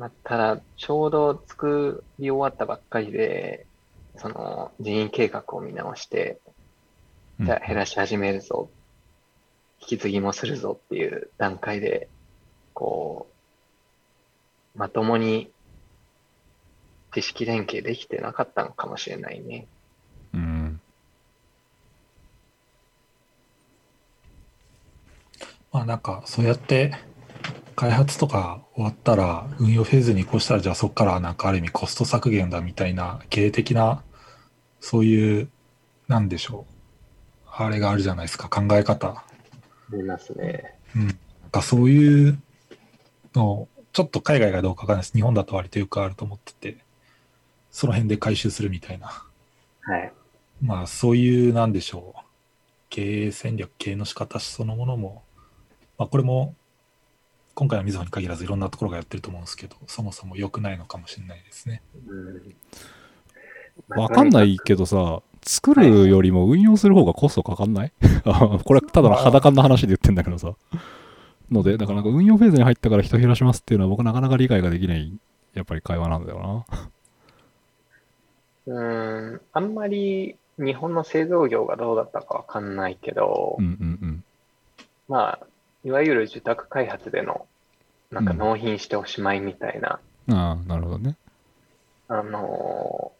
[0.00, 3.66] まあ、ただ、ちょうど作り終わったばっかりで、
[4.20, 8.68] その人員計画を見直して、うんじゃあ減らし始めるぞ、
[9.80, 12.06] 引き継ぎもするぞっていう段階で、
[12.74, 13.28] こ
[14.76, 15.50] う、まともに
[17.14, 19.66] 知識連携できてなかったのかもしれないね。
[20.34, 20.80] うん。
[25.72, 26.92] まあなんかそうやって
[27.74, 34.02] 開発とか終わったら運用フェーズに移行したらじゃあそこからなんかある意味コスト削減だみたいな経営的な
[34.80, 35.48] そういう
[36.08, 36.74] なんでしょう。
[37.52, 38.48] あれがあるじゃないですか。
[38.48, 39.08] 考え方。
[39.08, 39.24] あ
[39.92, 40.78] りますね。
[40.96, 41.16] うん、なん
[41.50, 42.40] かそういう
[43.34, 45.12] のちょっと海外がどうかわかんないです。
[45.12, 46.78] 日本だと割とよくあると思ってて。
[47.70, 49.24] その辺で回収するみたいな。
[49.82, 50.12] はい。
[50.60, 52.20] まあそういうなんでしょう。
[52.88, 55.22] 経営戦略経営の仕方そのものも。
[55.96, 56.54] まあこれも
[57.54, 61.82] 今回はみずほに限らずいろんなところがやってると思うんですけどそもそも良くないのかもしれないですね。
[62.06, 62.54] うん、
[63.88, 67.92] わかんないけどさ、作るよりも運用する方がコストかかんない？
[68.24, 70.54] あ これただの裸の話で言ってんだけどさ。
[71.50, 75.12] ので、だからなんか運用フェーズに入ったから人減らしますっていうのは僕なかなか理解ができない、
[75.54, 76.64] やっぱり会話なんだよ
[78.66, 78.74] な。
[78.74, 83.68] うーん、あんまり日本の製造業がどうだったかわかんないけど、うんう
[84.06, 84.24] ん
[85.08, 85.46] まあ、
[85.84, 87.46] いわゆる受託開発での、
[88.12, 90.34] なんかうん納品しておしまいみたいな、うん。
[90.34, 91.16] ああ、なるほどね。
[92.08, 93.19] あのー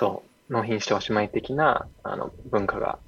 [0.00, 2.98] そう、納品しておしまい的な、あの、文化が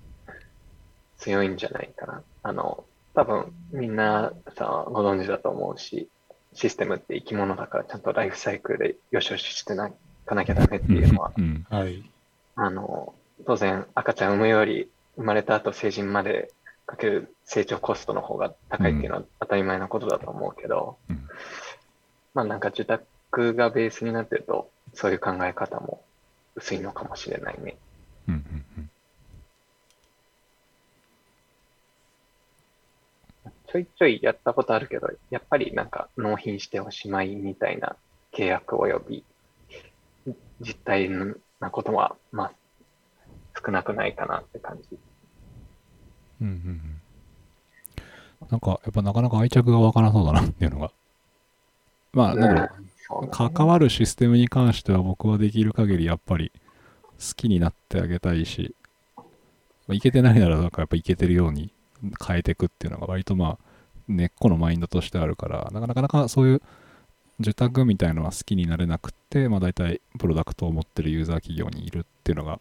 [1.16, 2.22] 強いんじゃないかな。
[2.42, 6.10] あの、多分みんなさ、ご存知だと思うし、
[6.52, 9.94] システムって生き物だからちゃんとライフサイクルでよしよししてない
[10.26, 11.66] かなきゃダメっていうのは、うん。
[11.70, 12.02] はい。
[12.56, 13.14] あの、
[13.46, 16.52] 当然赤ちゃん産むより生まれた後成人まで
[16.84, 21.26] かける成長コストの方が高いっていうのは当たり前なことだと思うけど、うん。
[22.34, 26.04] まあなんか受託がベースになってると、そういう考え方も
[26.54, 27.76] 薄いのかもしれないね。
[28.28, 28.90] うんうんうん
[33.72, 37.96] ちょいちょいやったことあるけど、やっぱりなんか納品しておしまいみたいな
[38.30, 39.24] 契約及び
[40.60, 41.08] 実態
[41.58, 42.52] なことは、まあ、
[43.64, 44.98] 少なくないかなって感じ。
[46.42, 47.00] うんうんうん
[48.50, 50.90] なんか、やっぱなかなか愛着が湧かなそうだなっていうのが。
[52.12, 52.91] まあ、なんだろう、そうだね
[53.30, 56.52] 関わるシステムに関しては僕はできる限りやっぱり
[57.18, 58.74] 好きになってあげたいし、
[59.16, 59.24] ま
[59.92, 61.72] あいけてないならなんかやっぱいけてるように
[62.26, 63.58] 変えていくっていうのが割とまあ
[64.08, 66.62] 根っこのマインドとしてあるから、なかなかなかそういう
[67.40, 72.60] 受託みたいのは好きになれなくって、まあ大体プロダクトを持ってるユーザー企業にいるっていうのが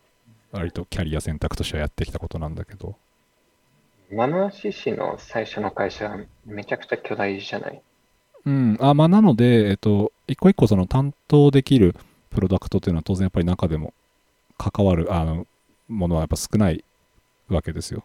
[0.51, 2.95] 割とキャリア選択としてはやってきたことなんだけど、
[4.11, 7.81] 七橋市の最初の会社、めちゃくちゃ巨大じゃない？
[8.45, 8.77] うん。
[8.79, 11.95] あ、まあ、なので、えっと、一個一個その担当できる
[12.29, 13.93] プロダクトっていうのは当然やっぱり中でも
[14.57, 15.45] 関わる、あの、
[15.87, 16.83] ものはやっぱ少ない
[17.49, 18.03] わけですよ。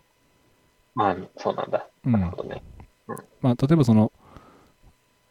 [0.94, 1.86] まあ、そうなんだ。
[2.04, 2.62] うんなるほどね。
[3.40, 4.12] まあ、例えばその、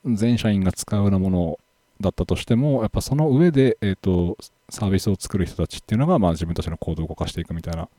[0.06, 1.60] 全社員が使うようなもの
[2.00, 4.38] だったとしても、やっぱその上で、えっと、
[4.70, 7.89] サービスを作る人たちっていうのが、まあ自分たちのコードを動かしていくみたいな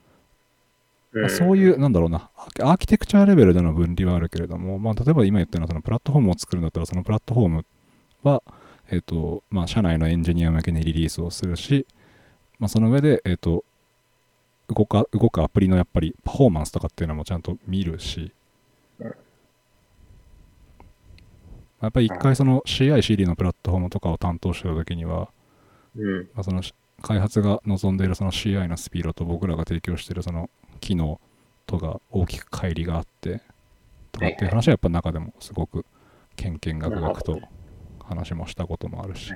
[1.20, 7.66] まあ、そういう、なんだろうな、アーキテクチャレベルでの分離はあるけれども、まあ、例えば今言ったようなそのプラットフォームを作るんだったら、そのプラットフォーム
[8.22, 8.42] は、
[8.90, 11.86] えっ、と、まあ、社内のエンジニア向けにリリースをするし、
[12.58, 13.64] まあ、その上で、えっ、と、
[14.68, 18.32] 動か、動くアプリのやっぱりパフォーマンスとかっていうのもちゃんと見るし、
[19.00, 19.14] うん
[21.82, 25.28] やっぱり一回その CI/CD のプラットフォームとかを担当してた時には、
[25.94, 26.20] うん。
[26.34, 31.20] まあ、そのし開発が望んでいるその CI のスピードと僕らが提供しているその機能
[31.66, 33.42] とが大きく乖離があって
[34.12, 35.84] とかっていう話はやっぱ中でもすごく
[36.36, 37.40] けんけんがくがくと
[38.04, 39.32] 話もしたこともあるし、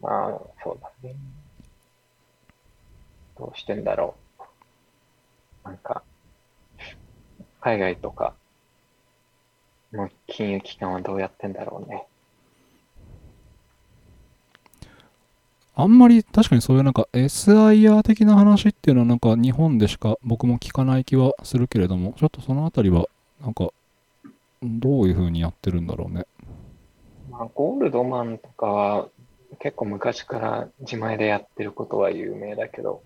[0.00, 1.14] まあ、そうだね。
[3.38, 4.14] どうしてんだろ
[5.64, 5.68] う。
[5.68, 6.02] なんか、
[7.60, 8.34] 海外とか
[9.92, 12.06] の金融機関はどうやってんだろうね。
[15.78, 23.06] あんまり確かにそういうなんか SIR 的な話っていうのはなんか日本でしか僕も聞かない気はするけれどもちょっとそのあたりは
[23.42, 23.68] なんか
[24.62, 26.24] どういう風にやってるんだろうね。
[27.30, 29.08] まあ、ゴールドマンとかは
[29.60, 33.02] 結構昔から自前でやってることは有名だけど、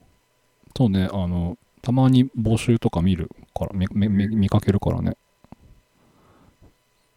[0.77, 5.17] そうねあのたまに募集とか見るから見見見見かけるからね。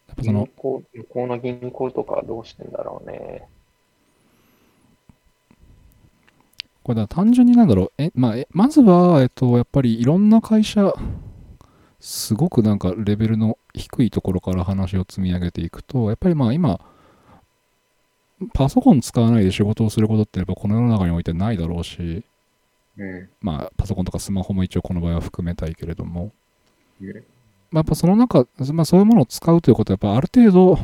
[0.08, 0.84] やっぱその向こ
[1.24, 3.48] うの銀行とかはどうしてんだろうね。
[6.84, 10.93] これだ単純になんだろう、え、まあ、えまずは、えっと、やっぱりいろんな会社、
[12.00, 16.82] すごくなんかレベルの低いところから話を積み上げていくと、やっぱりまあ今、
[18.54, 22.24] パソコン使わないで仕事をすることってやっぱこの世の中においてないだろうし、
[22.98, 23.30] うん。
[23.41, 26.32] まあパソコンとかスマホも一応この場合は含めたいけれども、
[27.02, 27.08] うん
[27.72, 30.80] まあ、やっぱその中、まあそういうものを使うということはやっぱある程度、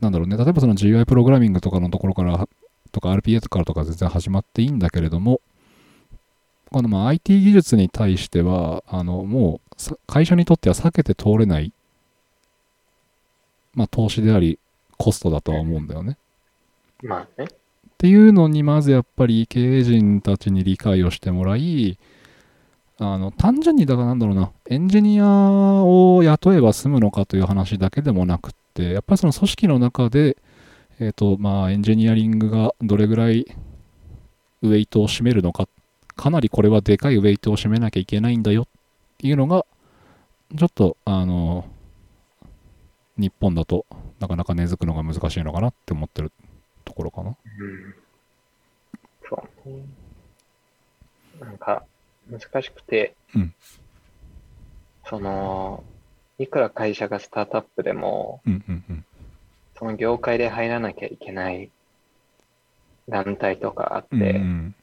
[0.00, 2.48] なんだろうね、例えばその GUI プログラミングとかのところから、
[2.94, 5.40] とか RPA とかとか全然始まっていいんだけれども、
[6.70, 11.72] このまあ IT 技術に対しては、あの、もうさ会社にとっては避けて通れない、
[13.74, 14.58] まあ投資であり、
[14.96, 16.16] コストだとは思うんだよね。
[17.02, 17.48] まあね。
[17.48, 21.98] っていうのにまずやっぱり経営陣たちに理解をしてもらい
[22.98, 30.36] あの単純にだからなんだろうなエンジニアを雇えば済むのかという話だけでもなくってやっぱりその組織の中で
[31.00, 33.46] えっ、とまあエンジニアリングがどれぐらい
[34.62, 35.68] ウェイトを占めるのか
[36.16, 38.66] かなりこれはでかいウェイトを占めなきゃいけないんだよっ
[39.18, 39.66] ていうのが
[40.56, 41.66] ちょっとあの
[43.16, 43.86] 日本だと
[44.20, 46.32] なかなか根付くのが難しいのかなって思ってる
[46.84, 47.30] ところかな。
[47.30, 47.94] うん。
[49.28, 49.82] そうね。
[51.40, 51.84] なんか、
[52.30, 53.54] 難しくて、うん
[55.06, 55.84] その、
[56.38, 59.04] いくら会社がスタートアップでも、うんうんうん
[59.78, 61.70] その業界で入らなきゃいけない
[63.08, 64.74] 団体とかあって、うんうん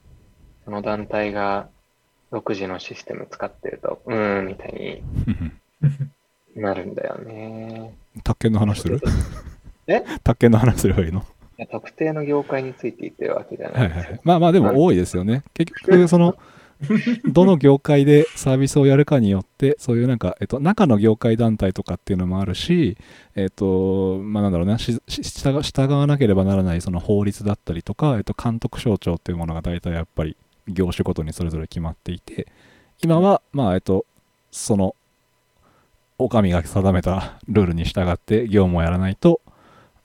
[0.64, 1.68] その団体が
[2.30, 5.02] 独自のシステム使ってると、うーん、みたいに
[6.54, 7.96] なるんだよね。
[8.22, 9.00] 宅建の話する？
[9.88, 10.04] え？
[10.22, 11.24] 宅建の話すればいいの？
[11.70, 14.10] 特定の業界について言ってるわけじゃなはいいですよ。
[14.12, 14.20] はい。
[14.22, 15.42] まあまあでも多いですよね。
[15.52, 16.36] 結局、その、
[17.30, 22.96] どの業界でサービスをやるかによって、そういうなんか、えっと、中の業界団体とかっていうのもあるし、
[23.36, 30.36] えっと、まあなんだろうな、従従わなければならないその法律だったりとか、えっと、監督省庁っていうものが大体やっぱり
[30.68, 32.48] 業種ごとにそれぞれ決まっていて、
[33.02, 34.04] 今は、まあえっと、
[34.50, 34.94] その、
[36.18, 39.40] お上が定めたルールに従って業務をやらないと、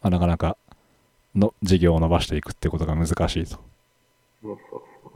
[0.01, 0.57] まあなかなか
[1.36, 3.59] の事業を伸ばしていくっていうことが難しいと。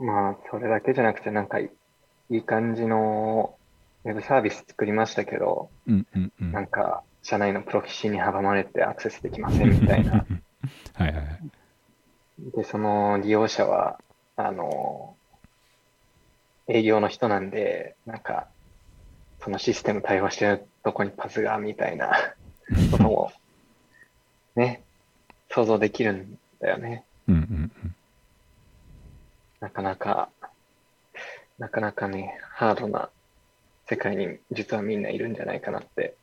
[0.02, 1.70] まあ、それだけじゃなくて、なんかい
[2.28, 3.56] いい感じの
[4.04, 6.52] ウェブサービス作りましたけど、うんうんうん。
[6.52, 10.26] なんか、社内のプロフィシーに阻まれてアクセスできませんみたいな。
[10.94, 12.50] はいはいはい。
[12.56, 14.00] で、その利用者は、
[14.36, 15.14] あの、
[16.68, 18.48] 営業の人なんで、なんか、
[19.40, 22.12] そのシステム対応してるとこにパスが、みたいな
[22.90, 23.32] ことも、
[24.56, 24.82] ね、
[25.50, 27.04] 想像できるんだよね。
[27.28, 27.40] うんうん
[27.84, 27.94] うん。
[29.62, 30.28] なかなか、
[31.60, 33.10] なかなかね、ハードな
[33.88, 36.16] 世界に実はみんないるんじゃないかなって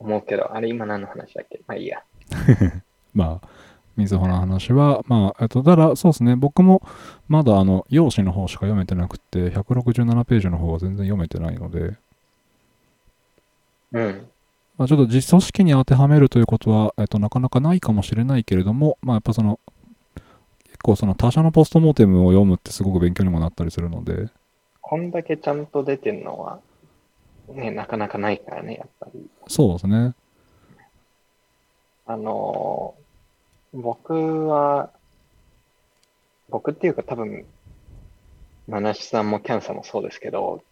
[0.00, 1.60] 思うけど、あれ今何の話だっけ？
[1.68, 2.02] まあいいや。
[3.14, 3.48] まあ、
[3.96, 6.82] みずほの話は、まあ、えっと、ただ、そうですね、僕も
[7.28, 11.94] まだあの、用紙の方しか読めてなくて、167ページの方は全然読めてないので、
[13.92, 14.28] うん。
[14.76, 19.60] まあ、ちょっと実組織に当てはめるということは、えっと、なかなかないかもしれないけれども、まあ、やっぱその、
[20.76, 24.28] 結構その他社のポストモーテムを読むってすごく勉強にもなったりするので、
[24.82, 26.60] こんだけちゃんと出てるのは、
[27.48, 29.26] ね、なかなかないからね、やっぱり。
[29.48, 30.14] そうですね。
[32.06, 33.06] あのー
[33.78, 34.90] 僕は、
[36.48, 37.44] 僕っていうか多分、
[38.68, 40.62] ナナシさんもキャンさんもそうですけど、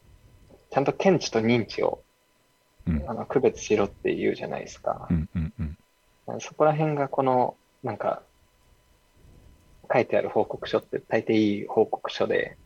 [0.71, 2.01] ちゃんと検知と認知を
[2.87, 3.05] うん。
[3.09, 5.13] あの区別しろって言うじゃないですかう。
[5.15, 5.53] んうん
[6.29, 6.41] うん。
[6.41, 8.23] そこら辺がこの、なんか、
[9.93, 12.57] 書いてある報告書って大抵いい報告書で、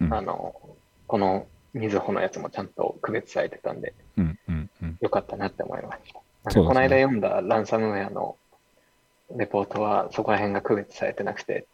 [0.00, 0.54] うんあの、
[1.06, 4.98] このみずほのやつもちゃんと区別されてたんで、うんうんうん。
[5.00, 6.18] よかったなって思いました。
[6.50, 8.36] ねかこの間読んだランサムウェアの
[9.36, 11.66] レポートはそこら辺が区別されてなくて、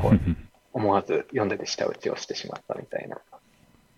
[0.00, 0.20] こう
[0.72, 3.18] 思わず読んでて舌打ちをしてしまったみたいな。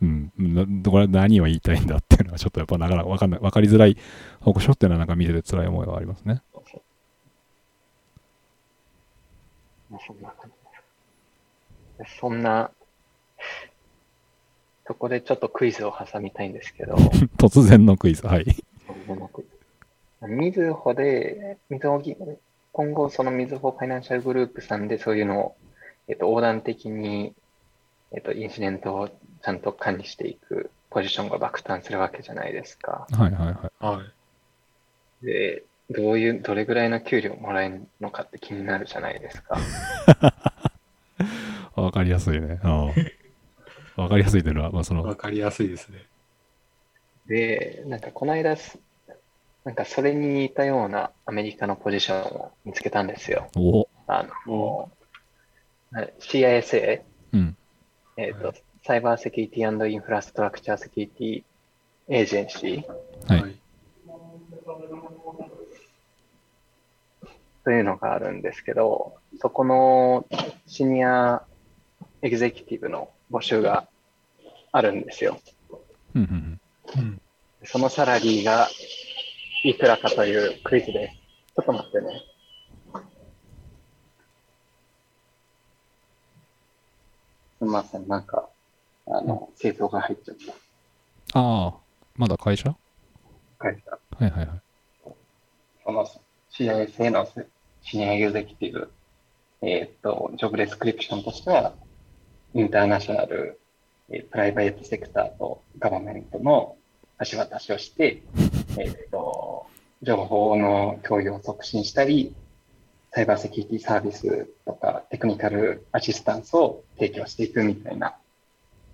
[0.01, 3.97] うん、なこれ何を言いたいんだっていうのはちょっとやっぱなかなかわかんない、わかりづらい
[4.41, 6.43] 報告書っていうのはなんか見てて辛い思いはありますね。
[6.55, 6.79] まあ
[10.07, 12.17] そんな感じです。
[12.19, 12.71] そんな、
[14.87, 16.95] そこでちょっとクイズを挟みたいんですけど、
[17.39, 18.45] 突然のクイズ、はい。
[20.23, 22.17] みずほで、みずほぎ、
[22.73, 25.57] 今後そのみずほファイナンシャルグループさんでそういうのを、
[26.09, 27.35] えっと、横断的に、
[28.13, 33.07] えっと、インシデントをちゃんと管理していくポジションが爆誕するわけじゃないですか。
[33.11, 33.99] はいはいはい。
[33.99, 34.03] は
[35.23, 35.25] い。
[35.25, 39.59] で、どういう、どれぐらいの給料もらえるのかって気になるじゃないですか。
[41.75, 42.61] わかりやすいね。
[42.63, 42.93] うん
[43.97, 46.07] わかりやすいというのは、まあその、わかりやすいですね。
[47.27, 48.79] で、なんかこの間す、
[49.65, 53.51] なんかそれに似たようなアメリカのポジションを見つけたんですよ。
[53.57, 54.91] おあの、
[56.21, 57.57] CISA、うん。
[58.17, 63.57] えっ、と、サイバーセキュリティインフラストラクチャーセキュリティエージェンシーはい。
[67.69, 70.25] というのがあるんですけど、そこの
[70.67, 71.43] シニア
[72.23, 73.87] エグゼクティブの募集が
[74.73, 75.39] あるんですよ。
[76.15, 76.61] うんうん
[76.97, 77.21] うん。
[77.65, 78.69] そのサラリーが
[79.65, 81.17] いくらかというクイズです。
[81.57, 82.23] ちょっと待ってね。
[87.59, 88.49] すみません、なんか、
[89.09, 90.37] あの、製造が入っちゃっ
[91.35, 91.39] た。
[91.39, 91.75] ああ、
[92.17, 92.75] まだ会社
[93.63, 93.91] 書いてた。
[93.91, 94.63] はいはいはい。
[95.85, 96.07] その
[96.51, 97.58] CISA のシ
[97.97, 98.91] ニアエグゼクティブ、
[99.63, 101.73] えーっと、ジョブデスクリプションとしては、
[102.55, 103.59] インターナショナル、
[104.11, 106.77] えープライベートセクターとガバメントの
[107.31, 108.23] 橋渡しをして、
[108.79, 109.67] えーっと、
[110.03, 112.35] 情報の共有を促進したり、
[113.11, 118.17] サイバーセキュリティサービスとかテクニカルアシスタンスを提供していくみたいな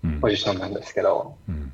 [0.03, 0.19] うん。
[0.21, 1.73] ポジションなんですけど、うん、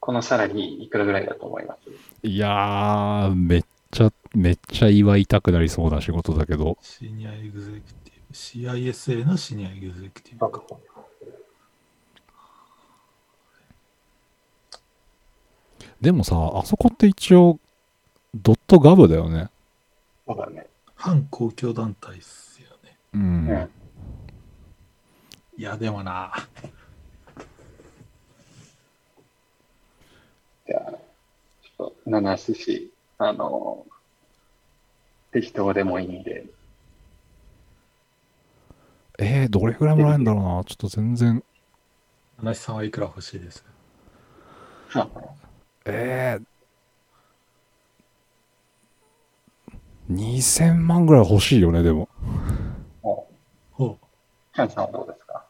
[0.00, 1.90] このサラリーいくらぐらいだと思います？
[2.26, 3.64] いやー、めっ
[3.96, 8.34] ちゃ、めっちゃ祝いたくなりそうな仕事だけど、シニアエグゼクティブ。
[8.34, 10.62] CISA のシニアエグゼクティブか。
[15.98, 17.58] でもさ、あそこって一応、
[18.34, 19.48] ドットガブだよね。
[20.26, 20.66] そうだね。
[20.94, 22.98] 反公共団体っすよね。
[23.14, 23.48] うん。
[23.48, 23.70] うん
[25.58, 26.34] いや、でもな。
[30.66, 33.86] じゃあ、ちょっと、七しし、あの、
[35.32, 36.46] 適当でもいいんで、
[39.18, 40.64] えー、どれぐらいもらえるんだろうな。
[40.64, 41.42] ちょっと全然。
[42.38, 43.64] 話さんはいくら欲しいです？
[45.86, 52.08] えー、2000万ぐらい欲しいよね、でも。
[53.02, 53.28] も
[53.72, 53.90] ほう。
[53.92, 53.96] う、
[54.54, 55.46] キャンさんはどうですか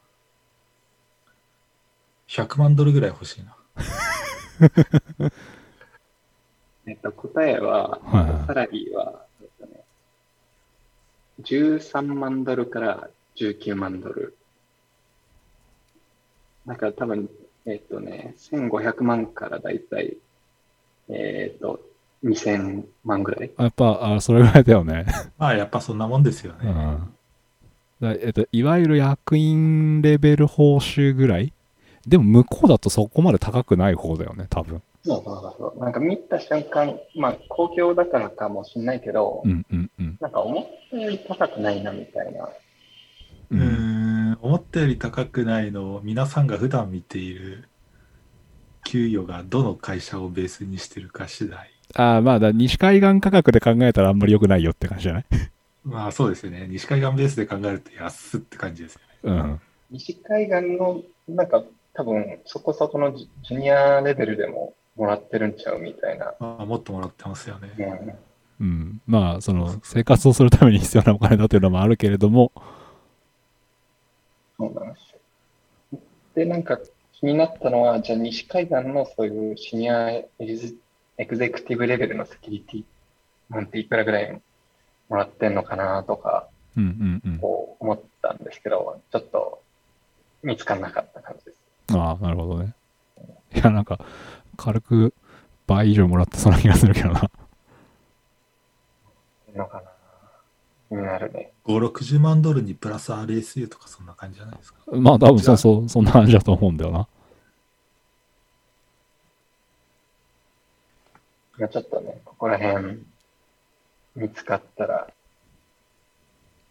[2.29, 3.57] ？100万ドルぐらい欲しいな。
[6.87, 8.01] えっと、答えは、
[8.47, 9.80] サラリーは、えっとね、
[11.43, 14.37] 13万ドルから19万ドル。
[16.66, 17.28] だから多分、
[17.66, 20.16] えっとね、1500万からだいたい、
[21.09, 21.80] えっと、
[22.24, 23.51] 2000万ぐらい。
[23.57, 25.07] あやっぱ、あそれぐらいだよね。
[25.39, 26.59] まあ、やっぱそんなもんですよね。
[26.68, 27.14] うん。
[28.01, 31.53] だえっと、いわゆる役員レベル報酬ぐらい？
[32.07, 34.80] でも向こうだとそこまで高くない方だよね、多分。
[35.07, 35.81] そうそうそうそう。
[35.81, 40.19] なんか見た瞬間、まあ、公共だからかもしれないけど、うんうんうん。
[40.21, 42.49] なんか思ったより高くないなみたいな。
[43.51, 47.69] うーん、思ったより高くないのを皆さんが普段見ている
[48.85, 51.71] 給与がどの会社をベースにしてるか次第。
[51.95, 55.25] ああ、まあだ、西海岸価格で考えたらあんまり良くないよって感じじゃない？
[55.85, 56.67] まあそうですよね。
[56.69, 59.41] 西海岸ベースで考えると安って感じですよね。
[59.41, 59.61] うん。
[59.93, 61.63] 西海岸の、なんか、
[61.95, 66.35] 多分、そこそこのジジュニアレベルでももらってるんちゃうみたいな。
[66.41, 67.71] まあもっともらってますよね。
[67.79, 68.19] うん
[68.59, 69.03] うん。
[69.07, 72.53] まあ、その、生活をするために必要なお金だというのもあるけれども、
[74.59, 75.13] そうなんです
[75.93, 76.01] よ。
[76.35, 76.79] で、なんか
[77.13, 80.75] 気になったのは、じゃあ西海岸のそういうシニアエグゼ
[81.19, 82.85] エグゼクティブレベルのセキュリティ
[83.51, 84.41] なんていくらぐらい
[85.09, 87.39] もらってんのかなとか、うんうんうん。
[87.39, 89.63] こう思ったんですけど、ちょっと
[90.43, 91.57] 見つからなかった感じです。
[91.95, 92.75] ああ、なるほどね。
[93.55, 94.01] いや、なんか、
[94.57, 95.15] 軽く
[95.67, 97.31] 倍以上もらってそうな気がするけどな。
[99.55, 99.83] のか
[100.91, 101.53] ななるね。
[101.65, 104.81] 5、60万ドルにプラス RSU とかそんな感じじゃないですか？
[104.93, 107.09] まあ、多分そうそう、そんな感じだと思うんだよな。
[111.59, 113.03] いやちょっとね、ここら辺
[114.15, 115.09] 見つかったら、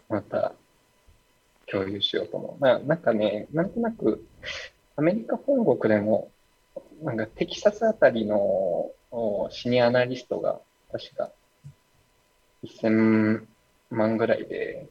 [0.08, 0.54] また
[1.66, 2.64] 共有しようと思う。
[2.64, 4.24] ななんかね、なんとなく、
[4.96, 6.30] アメリカ本国でも、
[7.02, 8.38] なんかテキサスあたりの
[9.12, 10.60] おシニアアナリストが、
[10.92, 11.32] 確か
[12.64, 13.46] 1000
[13.92, 14.88] 万ぐらいで、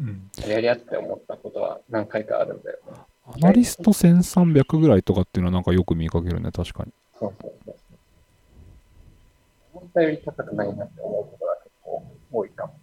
[0.00, 0.30] うん。
[0.48, 2.98] やり合って思ったことは何回かあるんだよね。
[3.26, 6.92] アナリスト1300ぐらいとかっていうのはなんかよく見かけるね、確かに。
[7.18, 7.76] そうそうそう。
[9.74, 12.02] 思ったより高くないなって思うことが結構
[12.32, 12.74] 多いかも。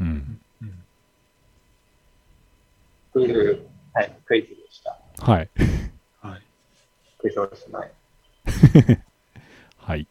[0.00, 0.39] うん。
[3.14, 3.22] うん。
[3.24, 4.96] という、はい、クイズでした。
[5.18, 5.50] はい。
[6.20, 6.42] はい。
[7.18, 7.92] クイズおしまい。
[9.78, 10.06] はい。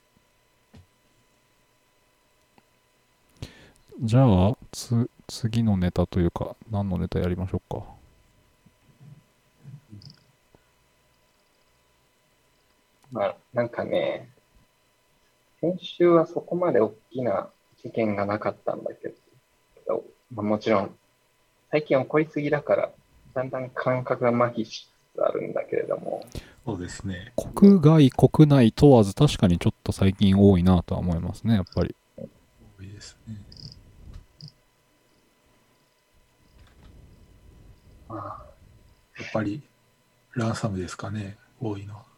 [4.01, 7.85] じゃあ、つ、次のネタというか、何のネタやりましょうか？
[13.11, 14.29] まあ、なんかね、
[15.61, 17.49] 先週はそこまで大きな
[17.81, 19.13] 事件がなかったんだけ
[19.87, 20.95] ど、まあ、もちろん、
[21.71, 22.91] 最近起こりすぎだから、
[23.33, 26.25] だんだん感覚が麻痺しつつあるんだけれども、
[26.65, 27.33] そうですね。
[27.55, 31.95] 国外、国内問わず確かにちょっと最近多いなとは思いますね、やっぱり。
[32.17, 33.35] 多いですね。
[38.07, 38.45] まあ、
[39.19, 39.61] やっぱり、
[40.35, 41.37] ランサムですかね。
[41.59, 42.08] 多いのは。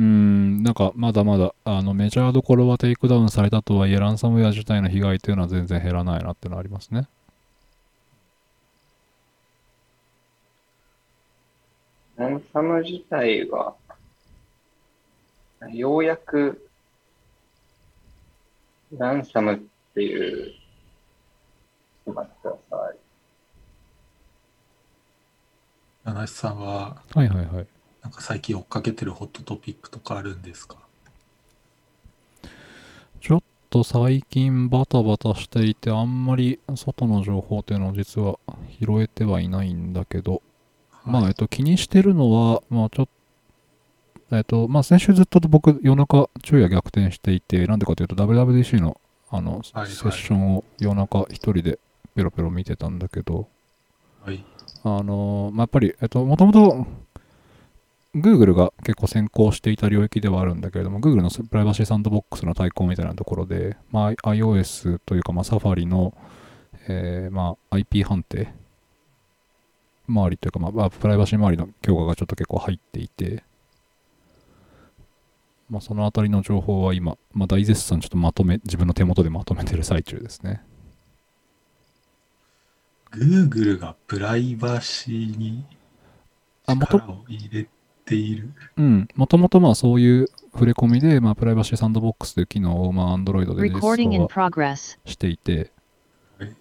[0.00, 7.06] うーん、なんかまだまだ、あの、メジャーどころはテイクダウンされたとはいえ、ランサムウェア自体の被害というのは全然減らないなっていうのはありますね。
[12.16, 13.74] ランサム自体は、
[15.70, 16.66] ようやく、
[18.96, 19.58] ランサムっ
[19.94, 20.50] ていう、
[22.06, 22.96] ちょっと待ってください。
[26.04, 27.79] 七七さんは、はいはいはい。
[28.02, 30.76] なんか最近追っかけてるホットトピックとかあるんですか？
[33.20, 38.38] ちょっと最近バタバタしていて、あんまり外の情報というのを実は
[38.80, 40.42] 拾えてはいないんだけど、
[41.04, 43.08] まあ、えっと、気にしてるのは、まあ、ちょっ
[44.30, 51.78] と、えっと、まあ、先週ずっと僕、夜中、昼夜逆転していて、なんでかというと、WWDC の、あの、はいセッションを夜中一人で
[52.14, 53.48] ペロペロ見てたんだけど、
[54.24, 54.44] はい。
[54.84, 56.86] あの、まあ、やっぱり、えっと、もともと、
[58.14, 66.12] Google が結構先行していた領域ではあるんだけれども、Google のプライバシーサンドボックスの対抗みたいなところで、まあ、iOS というか、まあ、Safari の、
[66.88, 68.52] えーまあ、IP 判定
[70.08, 73.44] 周りというか、まあまあ、プライバシー周りの強化がちょっと結構入っていて、
[75.68, 80.64] まあ、そのあたりの情報は今、まあ、大絶賛ちょっとまとめ、自分の手元でまとめてる最中ですね。
[83.12, 85.64] Google がプライバシーに
[86.66, 87.79] 力を入れて
[88.14, 88.52] いる。
[88.76, 89.08] うん。
[89.14, 95.72] もともとまあそういう触れ込みで、まあ、プライバシーサンドボックスという機能を、まあ、Android で実 Recording in 装.していて
[96.38, 96.56] はい、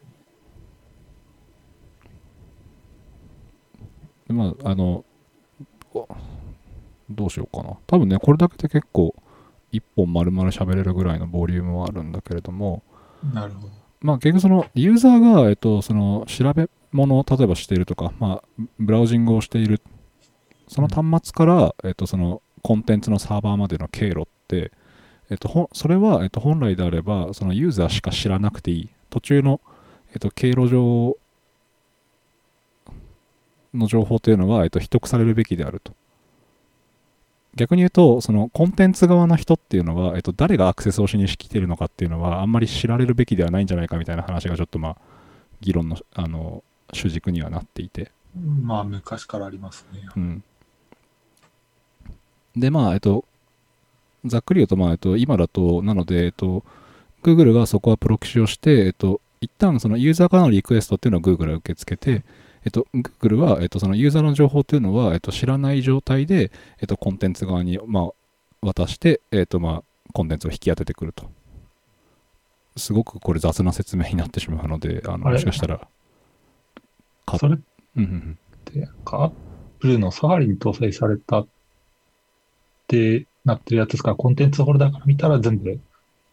[4.28, 5.06] でまあ、あの、
[5.94, 6.08] お
[7.10, 7.78] どうしようかな。
[7.88, 9.16] 多分ね、これだけで結構、
[9.72, 12.84] 一本丸々喋れるぐらいのボリュームはあるんだけれども、
[13.34, 13.74] なるほど。
[14.02, 19.82] まあ結局そのユーザーが、えっと、その調べ物を例えばしているとか、まあブラウジングをしている、
[20.70, 24.72] その端末から、えっと、そのコンテンツのサーバーまでの経路って、
[25.30, 29.60] えっと、それは、えっと、本来であれば、そのユーザーしか知らなくていい、途中の、
[30.14, 31.18] えっと、経路上
[33.74, 35.94] の情報というのは、えっと、秘匿されるべきであると。
[37.56, 44.98] 逆に言うと、そのコンテンツ側の人っていうのは、えっと、誰がアクセスをしにしてきてるのかっていうのは、あんまり知られるべきではないんじゃないかみたいな話がちょっとまあ、
[45.62, 46.64] 議論のあの
[46.94, 48.12] 主軸にはなっていて。
[48.36, 50.02] まあ、昔からありますね。
[50.16, 50.44] うん。
[52.56, 53.26] で、まあ、えっと、
[54.26, 56.64] ざっくり言うと、まあ、えっと、今だと、なので、えっと、
[57.24, 62.24] Google がそこはプロキシをして、えっと、一旦そのユーザーからのリクエストっていうのは Google が受け付けて、
[62.66, 68.12] えっと、Google は、えっと、そのユーザーの情報っていうのは、えっと、知らない状態で、えっと、コンテンツ側に、まあ、
[68.62, 71.30] 渡して、えっと、まあ、コンテンツを引き当ててくると。
[72.76, 75.88] すごくこれ雑な説明になってしまうので、あのもしかしたら、
[77.26, 77.56] かそれ？
[77.56, 77.60] っ
[77.98, 78.38] うんうんうん。
[78.66, 79.32] て、なんか、
[79.80, 81.46] Apple のサファリに搭載された
[82.90, 84.10] ってなってるやつですか？
[84.12, 85.80] ら、コンテンツホルダーから見たら全部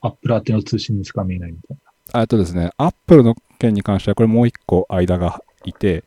[0.01, 1.77] Apple 宛ての通信にしか見えないみたい
[2.13, 6.05] あえっとですね、Apple の件に関しては、これもう一個間がいて、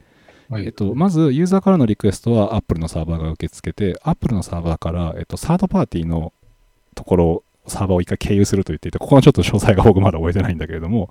[0.50, 0.56] な。
[0.58, 6.34] はいえっと、まず、ユーザーからのリクエストは Apple のサーバーが受け付けて、Apple のサーバーから、えっと、サードパーティーの
[6.96, 11.10] ところ、サーバーを一回経由すると言っていて、ここのちょっと詳細が僕まだ覚えてないんだけれども、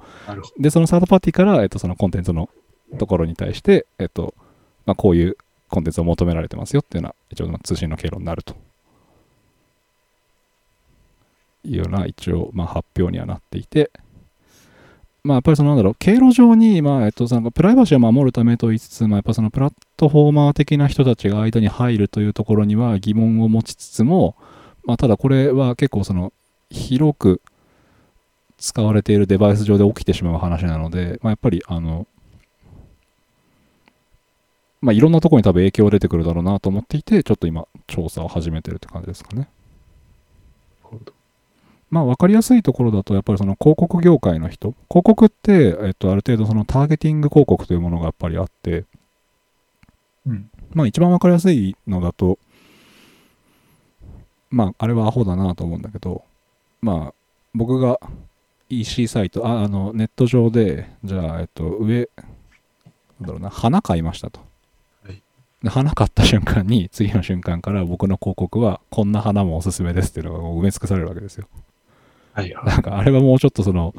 [0.59, 2.51] で、そのサードパーティーから、えっと、そのコンテンツの
[2.99, 4.35] ところに対して、えっと、
[4.87, 5.37] まあ、こういう
[5.69, 8.57] コンテンツを求められてますよっていうのは、一応、まあ通信の経路になると。
[11.65, 13.91] いうような、一応、まあ、発表にはなっていて、
[15.25, 24.37] まあ、やっぱりそのなんだろう、経路上に、まあ、えっと、そのプライバシーを守るためと言いつつ、まあ、やっぱそのプラットフォーマー的な人たちが間に入るというところには疑問を持ちつつも、
[24.85, 26.33] まあ、ただこれは結構その、
[26.71, 27.43] 広く
[28.59, 32.07] 使われているデバイス上で起きてしまう話なので、まあ、やっぱり、あの、
[34.81, 39.49] まあ、いろんなところに多分影響が出てくるだろうなと思っていて、ちょっと今、調査を始めてるって感じですかね。
[41.05, 41.18] ど。
[41.91, 48.85] まあ分かりやすいところだと、やっぱりその広告業界の人、広告って、えっと、ある程度そのターゲティング広告というものがやっぱりあって、
[50.27, 50.51] うん。
[50.75, 52.39] まあ一番分かりやすいのだと、
[54.51, 56.23] まああれはアホだなと思うんだけど、
[56.83, 57.15] まあ
[57.55, 57.99] 僕が
[58.69, 62.09] EC サイト、ああのネット上で、じゃあ、えっと、上、
[63.21, 64.41] なんだろうな、花買いましたと。
[65.05, 65.23] はい
[65.63, 71.49] で花買った瞬間に、次の瞬間から僕の広告は、こんな花もおすすめですっていうのが埋め尽くされるわけですよ。
[72.39, 72.67] はいはい。
[72.67, 73.95] なんかあれはもうちょっとその、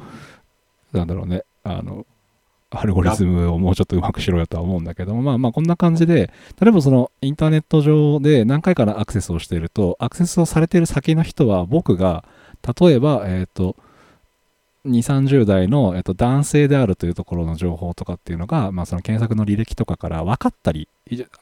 [0.93, 2.05] なんだろうね、あの、
[2.71, 6.31] アルゴリズムをもうちょっとうまくしろよとは思うんだけども、まあまあこんな感じで、
[6.61, 12.23] 例えばそのインターネット上で何回かのアクセスをしていると、アクセスをされている先の人は僕が、
[12.79, 13.75] 例えば、えっ、と、
[14.85, 20.87] 2、30代の、えっと男性であるというところの情報とかっていうのが、まあその検索の履歴とかから分かったり、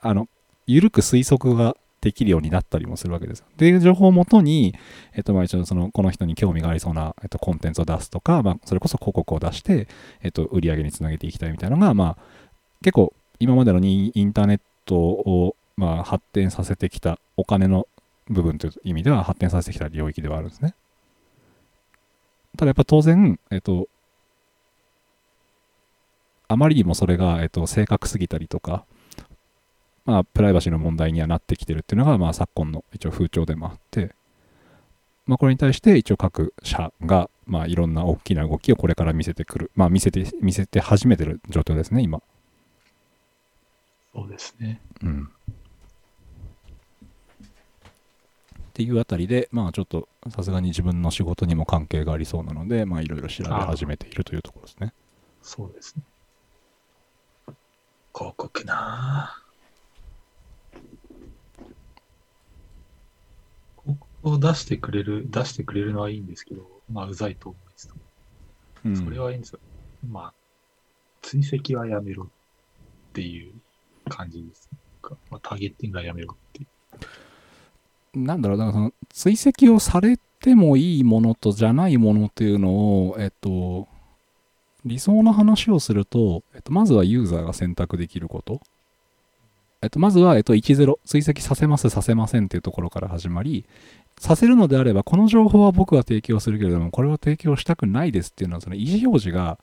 [0.01, 0.29] あの、
[0.65, 1.75] 緩く推測が
[2.07, 3.45] できるようになったりもするわけですよ。
[3.51, 4.73] っていう情報をもとに、
[5.13, 9.89] えっと、まあ一応その、この人に興味がありそうな、えっと、コンテンツを出すとか、まあ、それこそ広告を出して、
[10.23, 12.17] えっと、売り上げにつなげていきたいみたいなのが、まあ、
[12.81, 17.87] 結構、今までのにインターネットを、まあ、発展させてきたお金の
[18.29, 20.73] 部分という意味では発展させてきた領域ではあるんですね。
[22.57, 23.87] ただやっぱ当然、えっと、
[26.47, 28.85] あまりにもそれが、えっと、正確すぎたりとか、
[30.07, 34.15] まあ、プライバシーの問題にはなってきてるっていうのが、まあ、昨今の一応風潮でもあって、
[35.25, 42.23] まあ、これに対して一応各社が、まあ、いろんな大きな動きをこれから見せてくる、まあ、見せて、見せて始めてる状況ですね、今。
[44.13, 44.79] そうですね。
[45.03, 45.29] うん。
[47.43, 54.93] っていうあたりで、まあちょっとさすがに自分の仕事にも関係がありそうなので、まあいろいろ調べ始めているというところですね。
[55.41, 56.03] そうですね。
[58.13, 59.47] 広告なぁ
[63.83, 67.93] 広告を出してくれる、出してくれるのはいいんですけど、まあ、うざいと思います。
[68.85, 69.59] うんそれはいいんですよ。
[70.09, 70.33] まあ、
[71.21, 72.27] 追跡はやめろっ
[73.13, 73.53] ていう
[74.09, 74.69] 感じです。
[75.29, 76.65] まあ、ターゲッティングはやめろってい
[78.15, 78.19] う。
[78.19, 82.69] なんだろう、だからその追跡をされてもいいものとじゃないものっていうの
[83.09, 83.87] を、えっと、
[84.85, 88.61] 理想の話をすると、えっと、まずはユーザーが選択できること。
[89.81, 93.65] えっと、まずは、えっと、10、追跡させます、させませんっていうところから始まり、
[94.19, 99.57] させるのであれば、この情報は僕は提供するけれども、これは提供したくないですっていうのは、その意思表示が、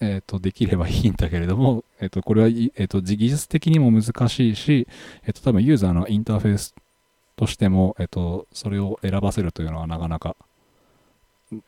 [0.00, 4.86] えっと、できればいいんだけれども、 えっと、これは、いえっと、技術的にも難しいし、
[5.26, 6.74] えっと、多分ユーザーのインターフェース
[7.36, 10.36] としても、えっと、それを選ばせるというのはなかなか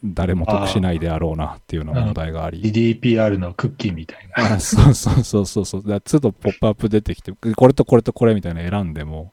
[0.04, 2.60] 誰も得しないであろうなっていうのが問題があり。
[2.60, 4.54] GDPR のクッキーみたいな。
[4.54, 5.82] あそうそうそうそうそう。
[5.82, 9.32] だからちょっとポップアップ出てきて、これとこれとこれみたいなの選んでも、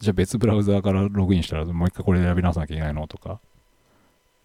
[0.00, 3.38] じゃあ別ブラウザーからログインしたらもう一回これ選び直さなきゃいけないのとか。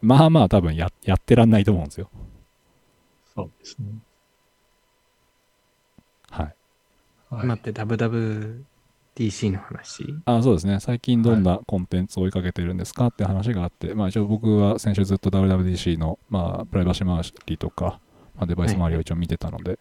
[0.02, 2.10] まあまあ多分ややってらんないと思うんですよ。
[3.34, 3.88] そうですね。
[6.30, 6.56] はい。
[7.30, 10.04] はい待って、WWDC の話？
[10.26, 10.82] あそうですね。
[10.82, 18.02] 最近どんなコンテンツを追いかけてるんですかって話があって、まあ一応僕は先週ずっと WWDC の、まあ、プライバシー周りとか、
[18.36, 19.80] まあ、デバイス周りを一応見てたので、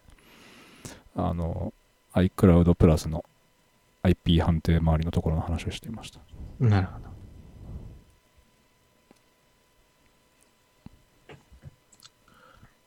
[1.15, 1.73] あの、
[2.13, 3.25] iCloud プラスの
[4.05, 6.19] IP 判定周りのところの話をしていました。
[6.59, 7.05] なるほど。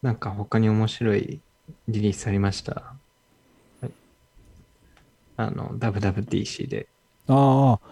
[0.02, 1.40] なんか他に面白い
[1.88, 2.94] リリースありました、
[3.80, 3.90] はい、
[5.36, 6.86] あの、WWDC で。
[7.26, 7.88] ああ、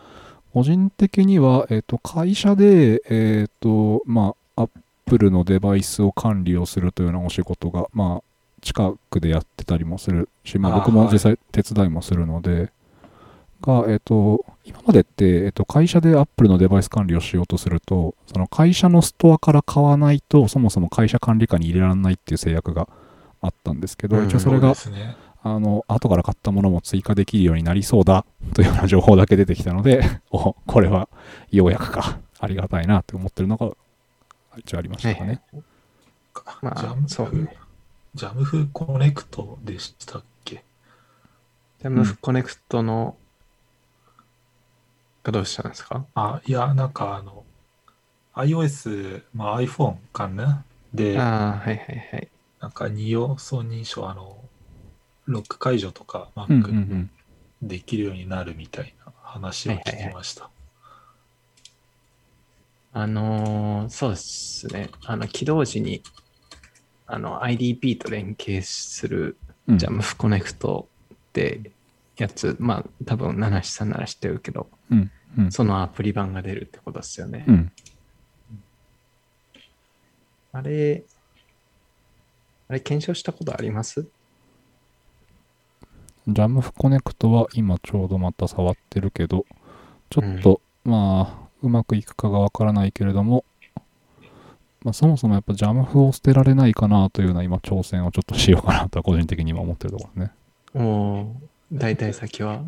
[0.53, 4.69] 個人的には、えっ、ー、と、会社で、えっ、ー、と、まあ、
[5.07, 8.23] Apple のデバイスを管理をするというようなお仕事が、まあ、
[8.63, 12.71] 近くでやってたりもするし、まあ、僕も実際手伝いもするので、
[13.63, 22.89] が、えっ、と、今までって、えっ、と、会社でアップルのデバイス管理をしようとすると、その会社のストアから買わないと、そもそも会社管理下に入れられないっていう制約が
[23.41, 25.17] あったんですけど、うん一応それが、ね。
[25.43, 30.03] あの、後から買ったものも追加できるようになりそうだというような情報だけ出てきたので、
[30.33, 31.09] お、これは
[31.53, 33.71] ようやくか、ありがたいなって思ってるのが、
[34.57, 35.41] 一応ありましたかね。
[36.63, 37.57] まあジャムフ、そうね
[38.15, 40.65] ジャムフコネクトでしたっけ？
[41.81, 43.17] ジャムフコネクトの、
[45.27, 46.07] がどうしたんですか？
[46.15, 47.45] あ、いや、なんかあの、
[48.35, 50.65] iOS、まあ iPhone かな？
[50.95, 52.29] で、ああ、はいはいはい。
[52.61, 54.39] なんか二要素認証、あの、
[55.27, 57.11] ロック解除とかうんうんう Mac ん。
[57.63, 60.51] できるようになるみたいな話を聞きました。
[62.93, 64.89] あのーそうですね。
[65.05, 66.03] あの、起動時に、
[67.07, 69.37] あの、IDP と連携する
[69.69, 71.73] うんジャムフコネクトって
[72.17, 75.11] やつ、まあ、多分、七七さんなら知ってるけど、うんうん
[75.51, 77.45] そのアプリ版が出るってことですよね。
[77.47, 77.73] うん。
[80.53, 81.03] あれ、
[82.69, 84.07] あれ検証したことあります？
[86.27, 89.47] ジャムフコネクトは今ちょうどまた触ってるけど、
[90.11, 93.45] ちょっと、まあ、うまくいくかがわからないけれども、
[94.83, 100.83] まあ、そもそもやっぱジャムフを捨てられないかなというような今挑戦をちょっとしようかなとは個人的に今思ってるところですね。
[100.83, 101.27] おー
[101.73, 102.63] 大体先は？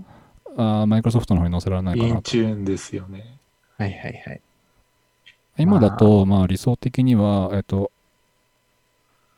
[0.58, 2.22] あマイクロソフトの方に載せられないかイン。
[2.22, 3.38] チューンですよね。
[3.76, 4.40] はいはいはい。
[5.56, 7.92] 今だと、まあ理想的には、えっと、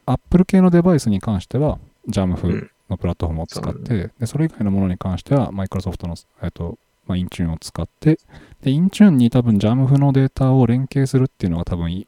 [0.06, 8.18] Apple 系のデバイスに関しては、う JAMF んのプラットフォームを使っそうて、でそれ以外のものに関しては、マイクロソフトの、えっと、まあ、インチューンを使って、
[8.62, 12.06] で、インチューンに多分 JAMF のデータを連携するっていうのが多分い、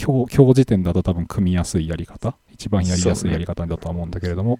[0.00, 4.58] 今日、今日時点だと多分組みやすいやり方、一番やりやすいやり方だとは思うんだけれども、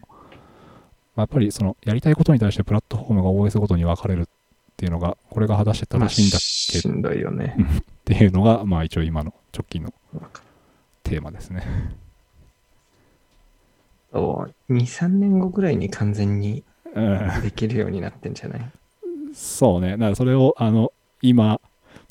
[1.18, 4.24] まあやっぱりその、やりたいことに対してプラットフォームが OS ごとに分かれるっ
[4.76, 6.78] ていうのが、これが果たして正しいんだっけ？
[6.78, 7.56] しんどいよね。
[7.58, 9.92] っていうのが、まあ一応今の直近の
[11.02, 11.64] テーマですね。
[14.12, 16.62] そう2、3年後ぐらいに完全に
[16.94, 18.70] うんできるようになってんじゃない？
[19.34, 19.90] そうね。
[19.92, 21.60] だからそれを、あの、今、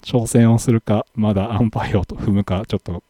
[0.02, 3.02] 挑戦をするか、まだアンパイアを踏むか、ちょっと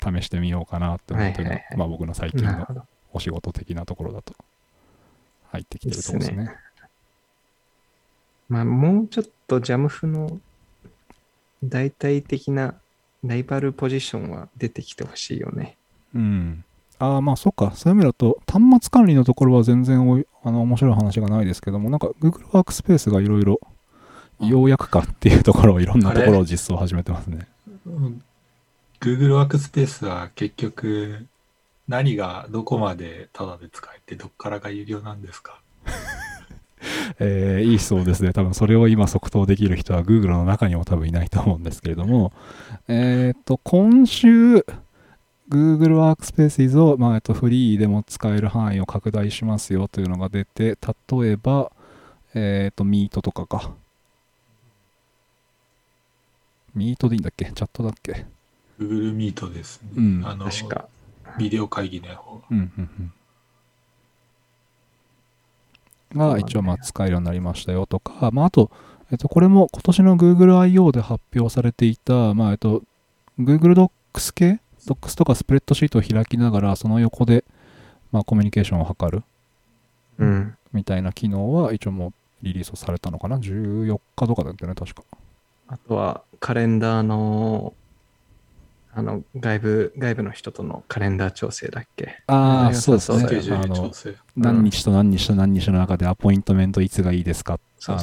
[0.00, 2.86] 試してみようかなって思ってるはいはいはいまあ僕の最近の。
[3.12, 4.36] お仕事的なところだと
[5.50, 6.44] 入ってきてるところですね。
[6.44, 6.56] です
[8.48, 10.40] まあ、もうちょっとジャムフの
[11.62, 12.74] 代替的な
[13.24, 15.76] ライバルポジションは出てきてほしいよね。
[16.14, 16.64] うん。
[16.98, 17.72] ああ、まあそっか。
[17.74, 23.60] そういう意味だと、端末管理のところは全然おいあの面白い話がないですけども、なんか Google ワークスペースがいろいろ、
[24.40, 27.46] ようやくかっていうところをいろんなところを実装を始めてますね。
[27.86, 28.22] うん
[29.00, 31.26] Google ワークスペースは結局
[31.90, 35.60] 何がどこまでタダで使えてどっからが有料なんですか？
[37.18, 38.32] えーいい質問ですね。
[38.32, 42.32] 多分それを今即答できる人は Google の中にも多分いないと思うんですけれども、
[42.88, 44.64] えっ、と、今週、
[45.50, 50.78] Google Workspaces を、まあ、えっと、フリーでも使える範囲を拡大しますよというのが出て、
[51.20, 51.72] 例えば、
[52.34, 53.72] えっ、と、Meet とかか。
[56.76, 57.46] Meet でいいんだっけ？
[57.46, 58.26] チャットだっけ
[58.78, 59.88] ？Google Meet ですね。
[59.96, 60.86] うんあの確か。
[61.40, 62.42] ビデオ会議の方。
[62.50, 63.12] うんうんうん。
[66.18, 68.70] が一応まあ使えるようになりましたよとか、まああと、
[69.10, 70.92] えっと、これも今年の Google I.O.
[70.92, 72.82] で発表されていた、まあえっと、
[73.38, 77.44] Google Docs 系？Docs とかスプレッドシートを開きながら、その横で、
[78.12, 79.22] まあコミュニケーションを図る
[80.18, 80.56] うん。
[80.72, 82.12] みたいな機能は一応もう
[82.42, 85.02] リリースされたのかな ?14 日とかだったよね、確か。
[85.68, 87.74] あとはカレンダーの、
[88.92, 92.22] あの、外部、外部の人とのカレンダー調整だっけ？
[92.26, 93.12] ああ、良そうです
[93.50, 93.92] ねあの。
[94.36, 97.98] 何日と何日と何日の中でアポイントメントいつがいいですかそう。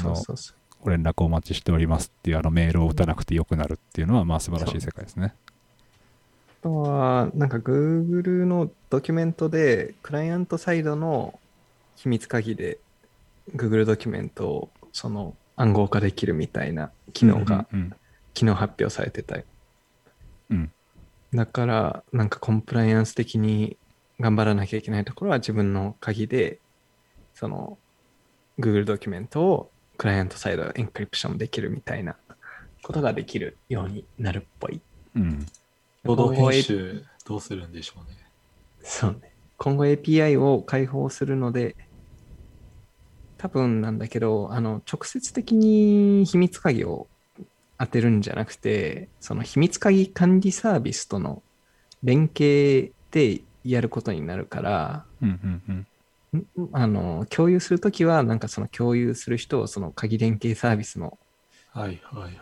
[0.82, 5.34] ご連絡お待ちしておりますっていうあのメールを打たなくてよくなるっていうのはまあ素晴らしい世界ですね。
[6.62, 11.38] あとは、なんか Google のドキュメントで、クライアントサイドの
[11.96, 12.80] 秘密鍵で
[13.56, 17.94] Google ドキュメントをその暗号化できるみたいな機能がうん
[18.34, 19.44] 昨日発表されてたよ。
[20.52, 20.72] うん
[21.34, 23.78] だから、なんかコンプライアンス的に
[24.20, 26.60] 頑張らなきゃいけないところは自分の鍵で、
[27.34, 27.78] その
[28.60, 32.16] Google ドキュメントをクライアントサイドエンクリプションできるみたいな
[32.82, 34.82] ことができるようになるっぽい。
[35.16, 35.46] うん
[36.04, 38.18] 共同編集どうするんでしょうね。
[38.82, 39.34] そうね。
[39.58, 41.76] 今後 API を開放するので、
[43.38, 47.08] 多分なんだけど、あの、直接的に秘密鍵を
[47.80, 51.44] 当てるんじゃなくて、その秘密鍵管理サービスとの
[52.04, 55.86] 連携でやることになるから、うんうん
[56.34, 56.40] うん。
[56.40, 61.18] んあの、共有するときは、なんかその共有する人をその鍵連携サービスの。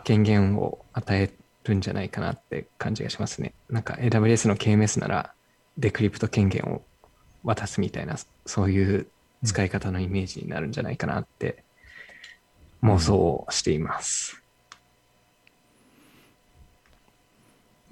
[0.04, 1.30] 権限を与え
[1.64, 3.52] るんじゃないかなって感じがしますね。
[3.68, 5.34] なんか AWS の KMS なら
[5.76, 6.82] デクリプト権限を
[7.44, 8.16] 渡すみたいな、
[8.46, 9.06] そういう
[9.44, 11.62] 使い方のイメージになるんじゃないかなって
[12.82, 14.42] 妄想しています。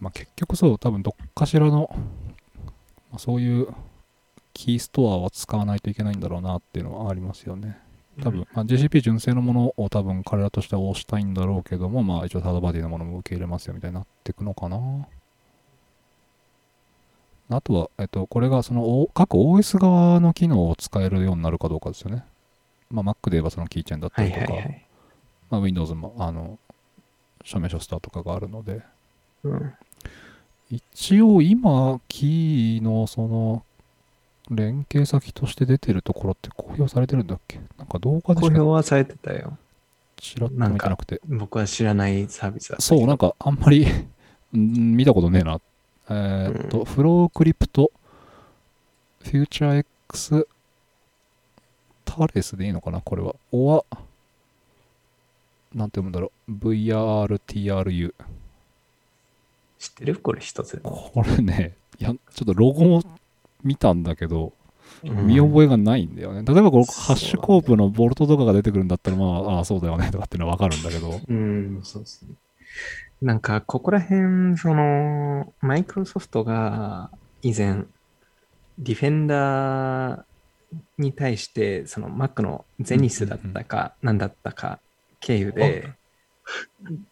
[0.01, 1.91] まあ、結局そう、多分どっかしらの、
[3.11, 3.69] まあ、そういう
[4.53, 7.79] キーストアを使わないといけないんだろうなっていうのはありますよね。
[8.23, 14.79] 多分、まあ、GCP 純正のものを多分彼らとしては押したいんだろうけども、まあ一応サードバディのものも受け入れますよみたいになっていくのかな。
[17.51, 22.25] あとは、えっと、これがそのお各 OS 側の機能を使えるようになるかどうかですよね。
[22.91, 24.87] まあ Mac で言えばそのキーチェーンだったはいりとか、はいはい。
[25.51, 26.59] まあ、Windows もあの
[27.43, 28.83] 署名書スターとかがあるので、
[29.45, 29.73] うん、
[30.71, 33.65] 一応今、キーのその
[34.51, 37.61] 連携先として出てるところって公表されてるんだっけ？
[37.79, 39.57] なんか動画で公表はされてたよ。
[40.17, 41.21] ちらっと見てなくて。
[41.27, 43.87] 僕は知らないサービスだそう、なんかあんまり
[44.53, 45.61] う ん見たことねえな。
[46.09, 47.91] えーっと、うんフロークリプト、
[49.23, 50.47] フューチャー X、
[52.05, 53.01] タレスでいいのかな？
[53.01, 53.35] これは。
[53.53, 53.85] おは、
[55.75, 56.53] なんて読むんだろう。
[56.53, 58.15] VRTRU。
[59.89, 60.17] 知ってる？
[60.17, 60.81] これ一つ。
[60.83, 63.03] これね、いや、ちょっとロゴも
[63.63, 66.43] 見たんだけど、うん見覚えがないんだよね。
[66.47, 71.21] 例えばこのハッシュコープのボルトとかが出てくるんだったら、まあ、ああ、そうだよねとかっていうのはわかるんだけど。
[71.29, 72.35] うん、そうですね。
[73.21, 77.11] なんか、ここら辺、その、マイクロソフトが
[77.43, 77.85] 以前、
[78.79, 80.25] ディフェンダー
[80.99, 84.79] に対して、その Mac のゼニスだったか、何だったか
[85.21, 85.93] 経由で、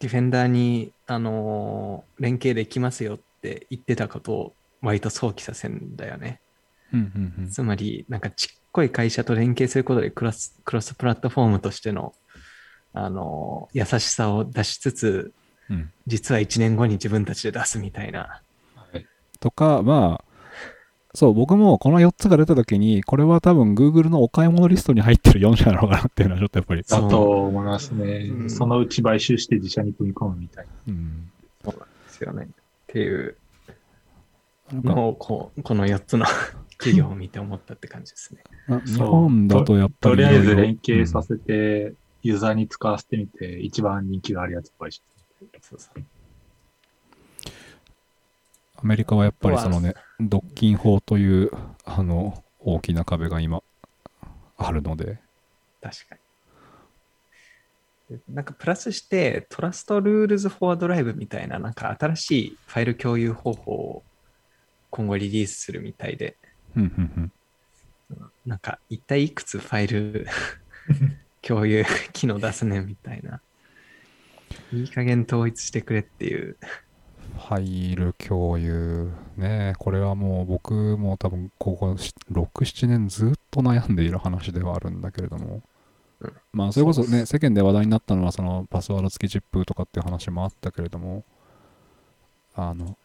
[0.01, 6.41] ディフェンダーに、あのー連携できますよって言ってたことを割と想起させるんだよね。
[6.93, 7.51] うんうんうん。
[7.51, 12.15] つまり、なんかちっこい会社と連携することでクロスクロスプラットフォームとしての、
[12.93, 15.33] あの、優しさを出しつつ、
[15.71, 18.43] うん実は1年後に自分たちで出すみたいな。
[18.75, 19.07] はい
[19.41, 20.32] とか、まあ、
[21.15, 26.83] そう、僕もこの4つが出た時に、これは多分 Google のお買い物リストに入ってる4社なのかなっていうのはちょっとやっぱり。
[26.85, 28.31] そうだと思いますね。
[28.31, 30.73] うんそのうち買収して自社に組み込むみたいな。
[30.89, 31.31] うん。
[31.65, 31.73] で
[32.09, 32.45] すよね。
[32.45, 32.49] っ
[32.87, 33.37] ていう
[34.73, 36.25] なんか、のをこう、この4つの
[36.79, 38.43] 企業を見て思ったって感じですね。
[38.67, 45.03] まあ日本だとやっぱりとりあえず連携させて、ユーザーに使わせてみて、一番人気があるやつを買収
[45.61, 46.03] そうそう
[48.83, 51.51] アメリカはやっぱりそのね、独禁法という、
[51.85, 53.63] あの、大きな壁が今、
[54.57, 55.19] あるので、
[55.81, 56.17] 確か
[58.11, 58.17] に。
[58.17, 64.03] でなんかプラスして、トラストルールズフォアドライブみたいな、なんか新しいファイル共有方法を
[64.91, 66.37] 今後リリースするみたいで、
[66.77, 67.33] うんうん
[68.11, 68.31] うん。
[68.45, 70.27] なんか一体いくつファイル
[71.41, 73.41] 共有機能出すねんみたいな。
[74.73, 76.57] いい加減統一してくれっていう。
[77.49, 79.75] ファイル共有ね。
[79.79, 85.63] これはもう僕も多分ここ67年ずっと悩んでいる話ではあるんだけれども、
[86.21, 86.33] うん。
[86.53, 91.25] まあそれこそね世間で話題になったのはそのパスワード付きチップとかっていう話もあったけれども。
[92.55, 92.99] あの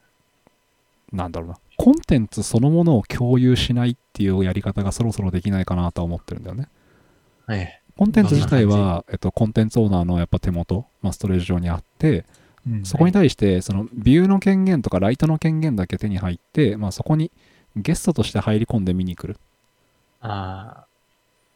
[1.11, 1.57] なんだろうな。
[1.77, 6.67] コンテンツそのものを共有しないっていうやり方がそろそろできないかなとは思ってるんだよね。
[7.45, 7.81] はい。
[7.95, 12.25] コンテンツ自体は、えっと、コンテンツオーナーのやっぱ手元、まあ、ストレージ上にあって、
[12.70, 17.32] うんそこに対して、そのビューの権限とかライトの権限だけ手に入って、まあ、そこに
[17.76, 19.39] ゲストとして入り込んで見に来る。
[20.22, 20.86] あ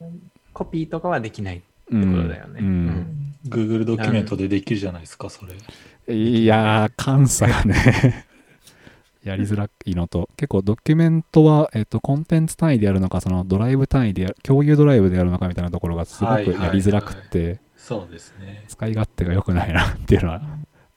[0.01, 0.05] あ。
[0.53, 2.59] コピーとかはできないってうことだよね。
[2.62, 6.14] ううんん Google ドキュメントでできるじゃないですか、それ。
[6.14, 8.26] いやー、監査がね、
[9.24, 18.64] やりづらいのと、結構ドキュメントは、えっと、コンテンツ単位でやるのか、そのドライブ単位でやる、共有ドライブでやるのかみたいなところがすごくやりづらくって、そうですね。
[18.68, 20.41] 使い勝手が良くないなっていうのは、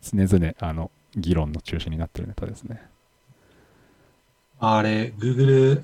[0.04, 2.82] 常々、あの、議論の中心になってるネタですね。
[4.60, 5.82] あれ、Google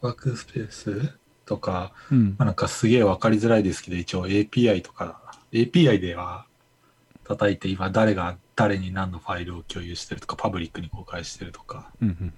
[0.00, 5.20] ワークスペースとか、うんまあ、なんかすげえわかりづらいですけど、一応 API とか、
[5.52, 6.46] API では
[7.24, 11.90] 叩いて今誰が誰に何のファイルを共有してるとか、パブリックに公開してるとか。
[12.00, 12.32] うんうん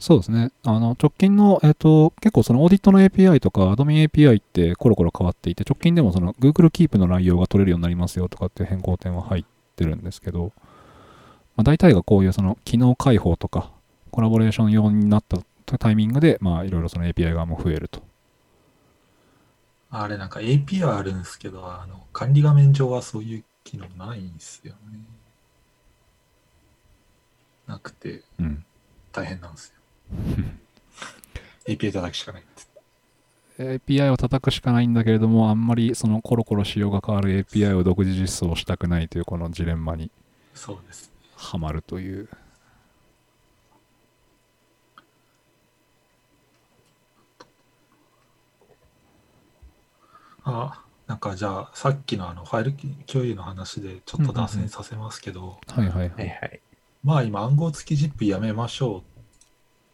[0.00, 0.50] そうですね。
[0.64, 9.44] あの、直近の、えっ、と、結構そのオーディットの API とか、アドミン API ってコロコロ変わっていて、直近でもその Google Keep の内容が取れるようになりますよとかっていう変更点は入っ
[9.74, 10.52] てるんですけど、
[11.56, 13.70] まあ、大体がこういうその機能開放とか、
[14.10, 15.38] コラボレーション用になった
[15.78, 18.02] タイミングで、まあ、いろいろその API 側も増えると。
[19.90, 24.98] あれなんか API はあるんですけど、あの管理画面上はそういう機能ないんですよね。
[27.66, 28.64] なくてうん。
[29.12, 29.74] 大変なんですよ。
[31.66, 32.73] API 叩くしかないって。
[33.58, 40.10] API を叩くしかないんだけれども、あんまりそのコロコロ仕様が変わる API を独自実装したくないというこのジレンマに
[40.54, 41.12] そうです。
[41.36, 42.28] はまるという。
[50.44, 52.72] あ、なんかじゃあさっきのあのファイル
[53.06, 56.16] 共有の話でちょっと脱線させますけど、はいはいは。
[56.16, 56.60] はいいはい。
[57.02, 59.02] まあ今暗号付き ZIP やめましょうっ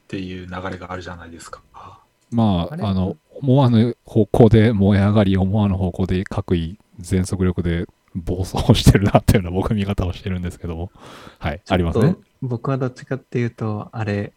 [0.08, 1.99] ていう流れがあるじゃないですか。
[2.30, 10.90] まあ、あの、思わぬ方向で燃え上がり、思わぬ方向で各位全速力で暴走してるなっていうのは僕見方をしてるんですけども。
[11.38, 14.32] はい、ありますね僕はどっちかっていうと、あれ、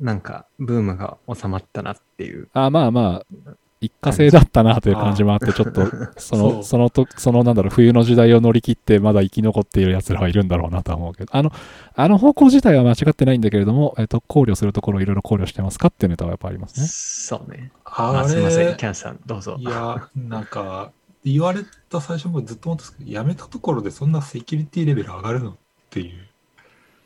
[0.00, 2.48] なんか、ブームが収まったなっていう。
[2.52, 5.86] あまあまあ、一過性だったなという感じもあって、ちょっと、
[6.18, 11.52] その、そのと、そのなんだろう、冬の時代を乗り切って、まだ生き残っている奴らはいるんだろうなとは思うけど、あの、
[11.94, 16.86] あの方向自体は間違ってないんだけれども、えっと、考慮するところをいろいろ考慮してますかっていうネタはやっぱありますね。
[16.88, 17.70] そうね。
[17.84, 19.64] ああすいません、れキ、ャンさん、どうぞい。
[19.64, 20.92] や、なんか
[21.24, 25.50] 言われた最初もずっと思ったんですけど、やめたところでそんなセキュリティレベル上がるの？
[25.50, 25.56] っ
[25.90, 26.28] ていう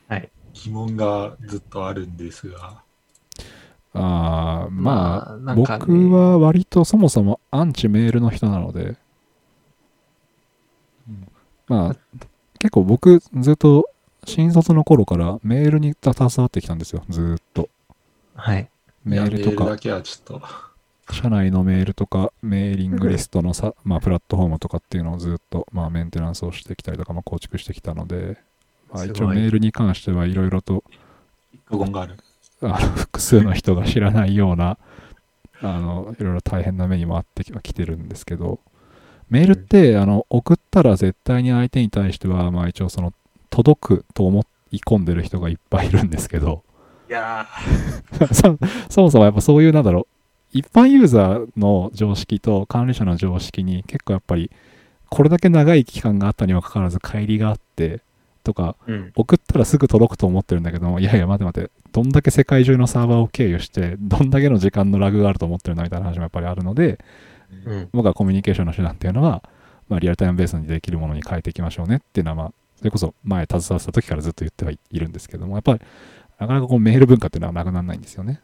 [0.08, 0.30] はい。
[0.54, 2.82] 疑問がずっとあるんですが。
[3.94, 8.96] ああ、まあ、なんかね僕は割とそもそもアンチメールの人なので、
[11.68, 11.96] まあ、
[12.58, 13.88] 結構僕ずっと
[14.24, 17.68] 新卒の頃からメールに携わってきたんですよ、ずーっと。
[18.34, 18.68] はい。
[19.04, 20.42] メールとかいやメールだ、けはちょっと。
[21.12, 28.38] 社内のメールとか、メーリングリストのさ、まあ、プラットフォームとかっていうのをずっと、まあ、メンテナンスをしてきたりとか、まあ、構築してきたので、
[28.92, 30.84] まあ、一応メールに関してはいろいろと、
[31.68, 32.16] 過言がある。
[32.62, 34.78] あの複数の人が知らないような、
[35.60, 38.60] あの、いろいろ大変な目にもあってきは来てるんですけど、
[39.28, 43.12] メールって、あの、送ったら絶対に相手に対しては、まあ一応その、
[43.50, 46.62] 届くと思い込んでる人がいっぱいいるんですけど、
[47.08, 47.46] いや
[48.32, 48.58] そ
[48.88, 54.50] そもそもやっぱそういう、なんだろう、一般ユーザーの常識と管理者の常識に結構やっぱり、
[55.08, 58.00] これだけ長い期間があったにもかかわらず乖離があって、
[58.44, 59.12] とか、うん。
[59.14, 66.98] 送ったらすぐ届くと思ってるんだけども、いやいや待て待て、どんだけ世界中のサーバーを経由して、どんだけの時間のラグがあると思ってるんだみたいな話もやっぱりあるので、
[67.66, 67.88] うん。
[67.92, 69.42] 僕はコミュニケーションの手段っていうのは、
[69.88, 75.80] まあ、リアルタイムベースにできるものに変えていきましょうねっていうのは、まあ、それこそ前携わってた時からずっと言ってはいるんですけども、やっぱり、
[76.38, 78.40] なかなかこうメール文化っていうのはなくならないんですよね。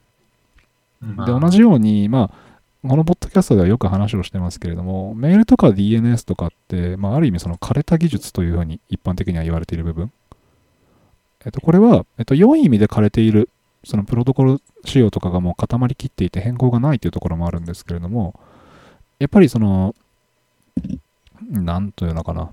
[1.03, 10.13] ーで、同じように、まあ、このポッドキャストではよく話をしてますけれども、メールとか DNS とかって、まあ、ある意味その枯れた技術というふうに一般的には言われている部分。
[11.45, 13.49] えっと、これは、えっと、良い意味で枯れている、
[13.85, 18.39] そのプロトコル仕様とかがもう固まりきっていて変更がないというところもあるんですけれども、
[19.19, 19.95] やっぱりその、
[21.51, 22.53] なんというのかな。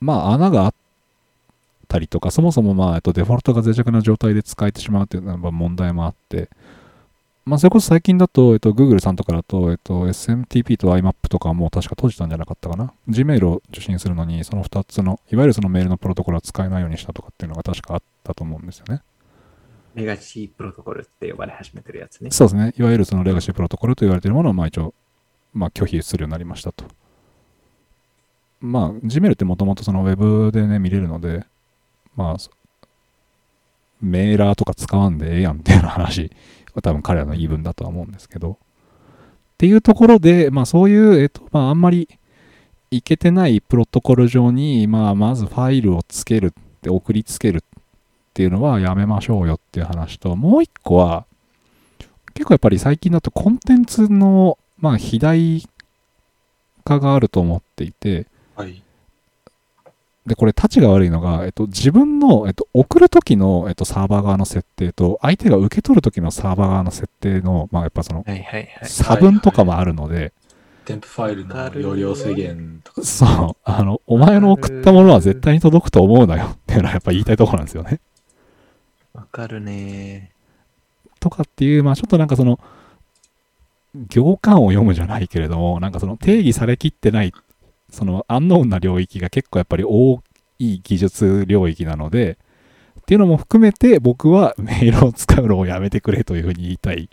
[0.00, 0.74] まあ、穴があっ
[1.88, 6.48] たりとか、そもそもまあ、えっと、デフォルトが脆弱な状態で使えてしまうというのは問題もあって、
[7.44, 12.92] まあ、それこそ最近だと、えっと、Google さんとかだと、えっと、SMTP と IMAP とかはもう確か閉じたんじゃなかったかな。
[13.08, 19.02] Gmail を受信するのに、その2つの、いわゆるそのメールのプロトコルは使えないようにしたとかっていうのが確かあったと思うんですよね。
[19.96, 22.30] レガシープロトコルって呼ばれ始めてるやつね。
[22.30, 22.74] そうですね。
[22.78, 24.94] いわゆるそのレガシープロトコルと言われているものを、まあ一応、
[25.52, 26.84] まあ拒否するようになりましたと。
[28.60, 31.44] まあ、Gmail ってもともとその Web でね、見れるので、
[32.14, 32.50] まあ、そ
[34.00, 36.28] メーラーとか使わんでええやんっていう話は
[36.80, 38.56] 多分彼らの言い分だとは思うんですけど、っ
[39.58, 42.08] ていうところで、まあそういう、えっと、まああんまり
[42.90, 47.62] いけてないプロトコル上に、まあまずファイルをつけるって送りつけるっ
[48.34, 51.26] ていうのはやめましょうよっていう話と、もう一個は、
[52.34, 55.62] 結構やっぱり最近だとコンテンツの、まあ、肥大
[56.84, 58.82] 化があると思っていて、はい。
[60.26, 68.88] で、これ、立ちが悪いのが、えっと、自分の、えっと、送るときの、えっと、サーバー側の設定と、相手が受け取るときのサーバー側の設定の、まあ、やっぱその、はいはいはい。
[68.88, 70.32] 差分とかもあるので、
[70.84, 73.02] 添付ファイルの容量制限とか。
[73.02, 78.00] そう、あの、お前の送ったものは絶対に届くと思うなよっていうのはやっぱ言いたいところなんですよね。
[79.14, 80.32] わかるね。
[81.20, 82.58] とかっていう、まあちょっとなんかその、
[84.08, 87.32] 行間を読むじゃないけれども、なんかその定義されきってない、
[87.92, 90.20] そのアンノーンな領域が結構やっぱり大
[90.58, 92.38] い技術領域なので、
[93.00, 97.10] っていうのも含めて僕はメールを使うのをやめてくれというふうに言いたい、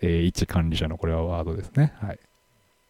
[0.00, 1.94] えー一管理者のこれはワードですね。
[2.00, 2.18] はい。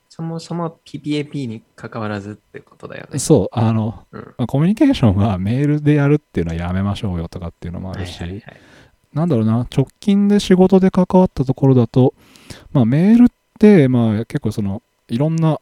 [0.09, 3.19] そもそも PPAP に関わらずってことだよね。
[3.19, 4.21] そう、あの、うん。
[4.37, 8.61] まあコミュニケーションはメールでやるっていうのはやめましょうよとかっていうのもあるし、はいはいはい。
[9.15, 12.15] なんだろうな、直近で仕事で関わったところだと、
[12.73, 13.29] まあメールっ
[13.59, 15.59] て、まあ結構その、いろんな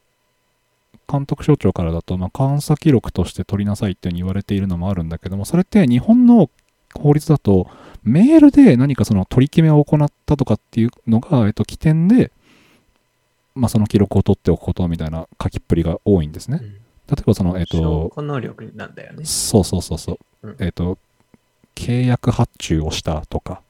[1.11, 6.51] 監督省庁からだと、まあ監査記録として取りなさいっていうに言われているのもあるんだけども、それって日本の
[6.95, 7.69] 法律だと、
[8.03, 12.31] メールで何かその取り決めを行ったとかっていうのが、えっと、起点で、
[13.55, 16.59] まあその記録を取っておくことみたいな書きっぷりが多いんですね。
[16.63, 16.81] うん
[17.11, 19.25] 例えばその、えっ証と、拠能力なんだよね。
[19.25, 20.13] そうそうそうそ
[20.45, 20.49] う。
[20.49, 20.97] うんえっ、と、
[21.75, 23.63] 契約発注をしたとか。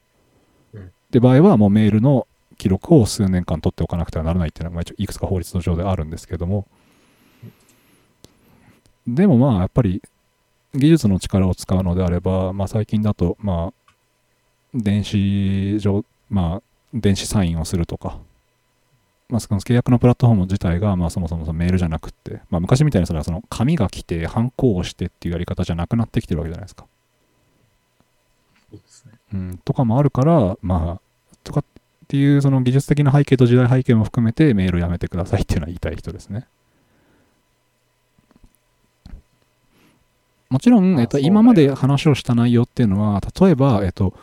[0.74, 2.26] うんで、場合はもうメールの
[2.58, 6.66] 記録を数年間取っておかなくてはならないっていうのが、まあ一応いくつか法律の上であるんですけども。
[9.06, 10.02] でもまあ、やっぱり、
[10.74, 13.98] 技術の力を使うのであれば、まあ最近だと、まあ、
[14.74, 16.62] 電子上、まあ、
[16.94, 18.18] 電子サインをするとか、
[19.28, 26.86] まあ、その契約のプラットフォーム自体が、まあ、そもそもそのメールじゃなくって、まあ、昔みたいにそれはその紙が来て、ハンコを押してっていうやり方じゃなくなってきてるわけじゃないですか。
[29.32, 31.00] うん、とかもあるから、まあ、
[31.44, 31.64] とかっ
[32.08, 36.46] ていうその技術的な背景と時代背景も含めてメールやめてくださいっていうのは言いたい人ですね。
[40.50, 44.14] もちろん、えっと、今まで話をした内容っていうのは、例えば、えっと、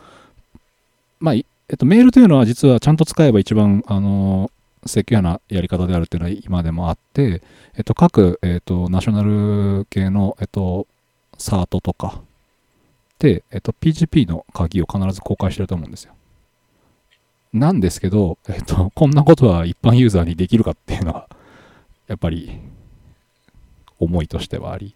[1.20, 4.50] まあ、いえっと、メールというのは実はちゃんと使えば一番、あの、
[4.86, 7.42] セキュアなやり方であるっていうのは今でもあって、
[7.76, 10.86] えっと、各、えっと、ナショナル系の、えっと、
[11.36, 12.22] サートとか
[13.18, 16.14] で、えっと、PGP の鍵を必ず公開してると思うんですよ。
[17.52, 21.28] なんですけど、えっと、こんなことは一般ユーザーにできるかっていうのは、
[22.06, 22.60] やっぱり、
[23.98, 24.94] 思いとしてはあり。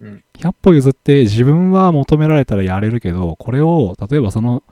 [0.00, 4.62] うん100歩譲って自分は求められたらやれるけど、これを、例えばその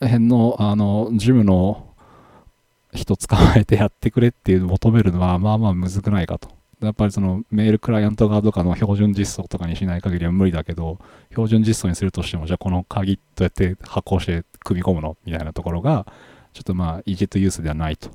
[0.00, 1.88] 辺の、あの、ジムの
[2.94, 6.48] 人捕まえてやってくれっていう求めるのは、まあまあむずくないかと。
[6.80, 10.98] やっぱりそのメールクライアント側とかの標準実装とかにしない限りは無理だけど、
[11.30, 16.06] 標準実装にするとしても、じゃあこの鍵どうやって発行して組み込むのみたいなところが、
[16.52, 18.10] ちょっとまあ、イージットユースではないと。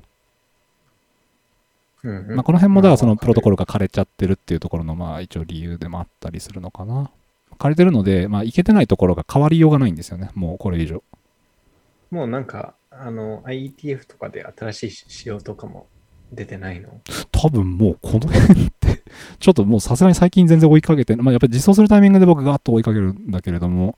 [2.04, 7.10] うんうんまあ、この辺もだからそのまあプロトコルが枯れちゃってるっていうところのまあ一応理由でもあったりするのかな。
[7.58, 10.30] 枯れてるので、まあいけてないところが変わりようがないんですよね。
[10.34, 11.02] もうこれ以上。
[12.10, 15.86] もうなんか、あの、IETF とかで新しい仕様とかも
[16.32, 17.00] 出てないの？
[17.32, 19.02] 多分もうこの辺って、
[19.38, 23.96] ちょっともうさすがに最近全然追いかけて、まあやっぱり実装するタイミングで僕ガーッと追いかけるんだけれども、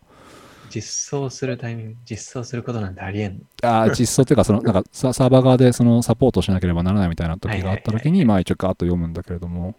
[0.69, 3.41] 実装するタイミング、実装することなんてありえんの？
[3.63, 9.75] あー実装っていうか、そのなんか ササーバー側でそのサポートしなければならないみたいな時があった時に、まあ一応ガーッと読むんだけれども、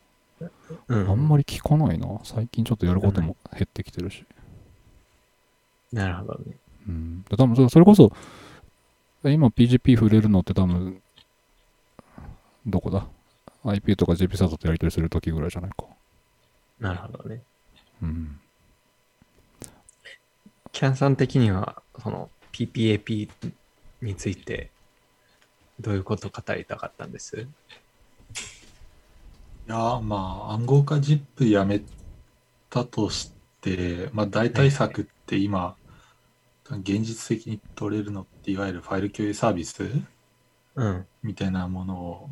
[0.87, 2.07] うんあんまり聞かないな。
[2.23, 4.25] 最近ちょっとやることも減ってきてるし。
[5.91, 6.57] なるほどね。
[6.87, 7.23] うん。
[7.23, 8.11] で多分そそれこそ、
[9.23, 11.01] 今 PGP 触れるのって多分、
[12.65, 13.05] どこだ
[13.65, 15.85] ?IP とか GP サートとやり取りするときぐらいじゃないか。
[16.79, 17.41] なるほどね。
[18.01, 18.39] うん。
[20.77, 23.29] キャンさん的には、その PPAP
[24.03, 24.69] について、
[25.79, 27.35] どういうことを語りたかったんです？
[27.35, 27.47] い
[29.65, 31.81] やーまあ暗号化 ZIP やめ
[32.69, 35.75] たとして、まあ大対策って今、
[36.69, 39.83] 現実的に取れるのっていわゆるファイル共有サービス？
[40.75, 41.07] うん。
[41.23, 42.29] みたいなものを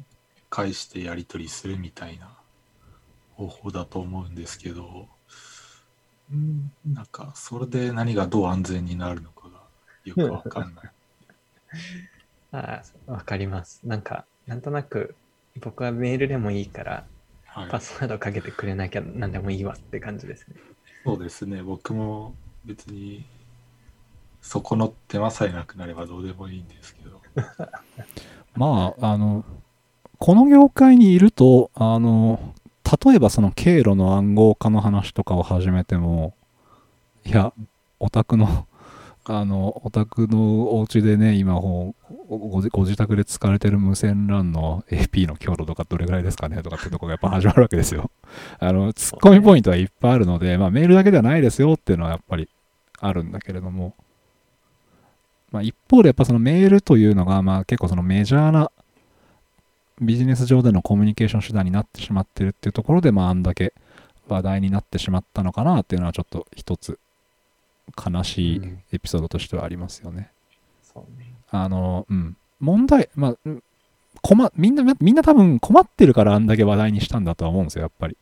[0.52, 2.30] 介してやり取りするみたいな
[3.34, 5.06] 方法だと思うんですけど、うん
[6.86, 9.62] なんかそれで何がどう安全になるのかが
[10.04, 10.92] よくわかんない。
[12.52, 13.82] あ あ、わかります。
[13.86, 15.16] なんか、なんとなく、
[15.62, 17.06] 僕はメールでもいいから、
[17.46, 20.56] はいパスワードかけてくれなきゃ何でもいいわって感じですね。
[21.06, 22.34] そうですね、僕も
[22.66, 23.24] 別に
[24.42, 27.22] そこの手間さえなくなればどうでもいいんですけど。
[28.56, 29.44] まあ、あの、
[30.20, 32.54] この業界にいると、あの、
[32.86, 36.36] 例えばその経路の暗号化の話とかを始めても、
[37.26, 37.52] いや、
[38.00, 38.68] オタクの、
[39.28, 48.12] あの、オタクのお家でね、今ご自ご自宅で使われてる無線 LAN の AP の強度とかどれぐらいですかねとかってとこがやっぱ始まるわけですよ。
[48.60, 52.48] あの、ツッコミポイントはいっぱいあるので、まあメールだけではないですよっていうのはやっぱり
[53.00, 53.96] あるんだけれども、
[55.52, 58.72] まあ一方でやっぱそのメールというのが、まあ結構そのメジャーな
[60.02, 63.74] ビジネス上でのコミュニケーション手段になってしまってるっていうところで、まああんだけ
[64.28, 67.00] 話題になってしまったのかなっていうのはちょっと一つ
[67.96, 70.32] 悲しいうんエピソードとしてはありますよね。
[70.82, 71.34] そうね。
[71.50, 72.38] あの、うん。
[72.60, 73.64] 問題、まあ、うん
[74.22, 78.18] 困みんな、みんな多分困ってるからあんだけ話題にしたんだとは思うんですよ、やっぱり。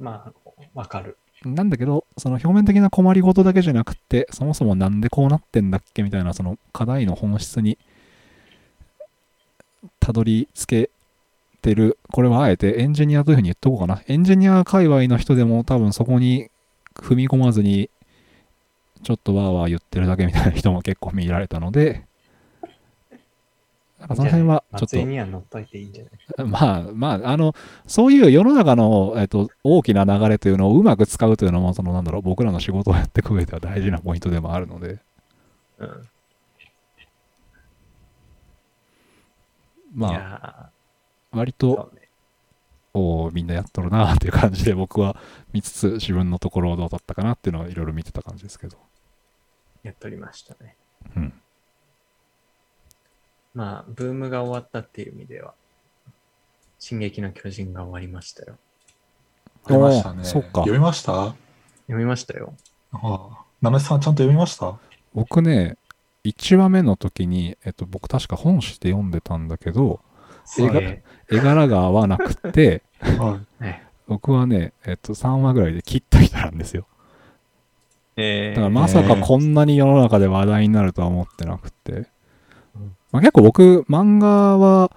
[0.00, 1.16] まあ、わかる。
[1.44, 7.78] なんだけど、その表面的な困りごとだけじゃなくて、そもそもなんでこうなってんだっけみたいな、その課題の本質に
[9.98, 10.90] たどり着け
[11.62, 14.02] てる、これはあえてエンジニアというふうに言っとこうかな。
[14.06, 16.48] エンジニア界隈の人でも多分そこに
[16.94, 17.90] 踏み込まずに、
[19.02, 22.04] ちょっとわーわー言ってるだけみたいな人も結構見られたので、
[23.98, 26.12] なんかその辺はちょっ松井には乗っといていいんじゃない？
[26.36, 27.54] と、 まあまあ、あの、
[27.86, 34.98] そういう世の中の、えっと、大きな流れというのをうまく使うというのも、そのなんだろう、僕らの仕事をやっていく上では大事なポイントでもあるので、
[35.78, 36.08] うん。
[39.92, 40.70] まあ、
[41.32, 42.08] 割と、ね。
[42.92, 45.14] おーみんなやっとるなっていう感じで僕は
[45.52, 48.78] 見つつ自分のところどうだったかなっていうのをいろいろ見てた感じですけど。
[49.84, 50.76] やっとりましたね。
[51.16, 51.32] うん。
[53.54, 55.54] まあ、ブームが終わったっていう意味では、
[56.80, 58.58] 進撃の巨人が終わりましたよ。
[59.66, 60.20] ありましたね。
[60.20, 61.12] おーそっか読みました？
[61.12, 61.34] あ
[61.86, 62.54] 読みましたよ。
[62.92, 63.44] あ。
[63.62, 64.76] 七瀬さんちゃんと読みました？
[65.14, 65.76] 僕ね、
[66.24, 70.00] 1話目の時に、えっと、僕確か本誌で読んでたんだけど。
[70.58, 72.82] 絵柄が合わなくて、
[74.08, 76.86] 僕はね、えっと、3話ぐらいで切った人なんですよ。
[78.16, 81.92] えだからまさかこんなに世の中で話題になるとは思ってなくて。
[81.92, 84.90] うんまあ、結構僕、漫画は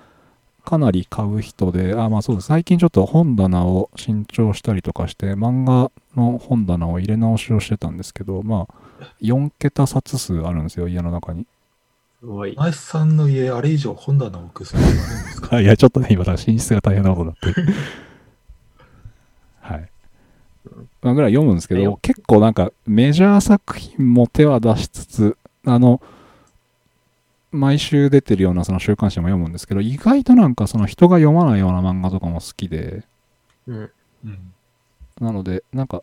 [0.66, 2.48] かなり買う人で、あ、まあそうです。
[2.48, 8.74] 最近ちょっと本棚を新調したりとかして、漫画の本棚を入れ直しをしてたんですけど、まあ、
[9.22, 11.46] 4桁冊数あるんですよ、家の中に。
[12.20, 12.56] すごいい。。
[12.56, 15.56] 七瀬さんの家、あれ以上本棚を置くそれはあるんですか？
[15.58, 17.68] あ いや、ちょっとね、今、寝室が大変なことになってる。
[19.62, 19.90] はい。
[21.02, 26.02] まあ、ぐらい読むんですけど結構なんかメジャー作品も手は出しつつ、あの、
[27.52, 33.04] 毎週出てるようなその週刊誌も読むんですけど、意外となんかその人が読まないような漫画とかも好きで、
[33.68, 33.92] うん。
[34.26, 34.54] うん。
[35.20, 36.02] なので、なんか、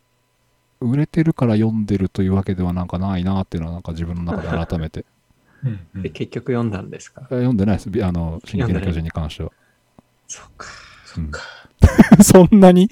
[0.81, 5.05] 売れてるから読んでるというわけではなんかないなっていうのはなんか自分の中で改めて。
[5.65, 7.23] うんうんで、結局読んだんですか？
[7.31, 7.91] え読んでないです。
[7.91, 9.53] びあの、進撃の巨人に関しては。
[10.27, 10.67] そっか。
[11.05, 11.41] そっか。
[12.25, 12.89] そんなに？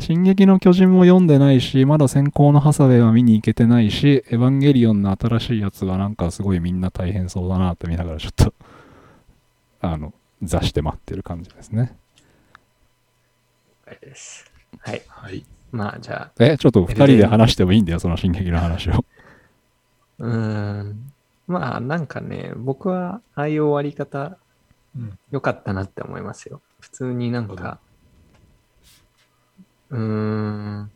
[0.00, 8.54] 進撃の巨人も読んでないし、まだ先行のハサウェイは見に行けてないし、エヴァンゲリオンの新しいやつはなんかすごいみんな大変そうだなって見ながらちょっと、
[9.82, 11.96] あの、座して待ってる感じですね。
[13.86, 14.50] 了解です。
[14.78, 15.02] はい。
[15.08, 15.44] はい。
[15.70, 19.04] まあ、じゃあ、え、ちょっと二人で話してもいいんだよ、その進撃の話を。
[20.18, 21.12] うーん。
[21.46, 24.38] まあ、なんかね、僕は、ああいう終わり方、
[24.96, 25.18] うん。
[25.30, 26.60] 良かったなって思いますよ。
[26.80, 27.78] 普通になんか、
[29.90, 30.90] うーん、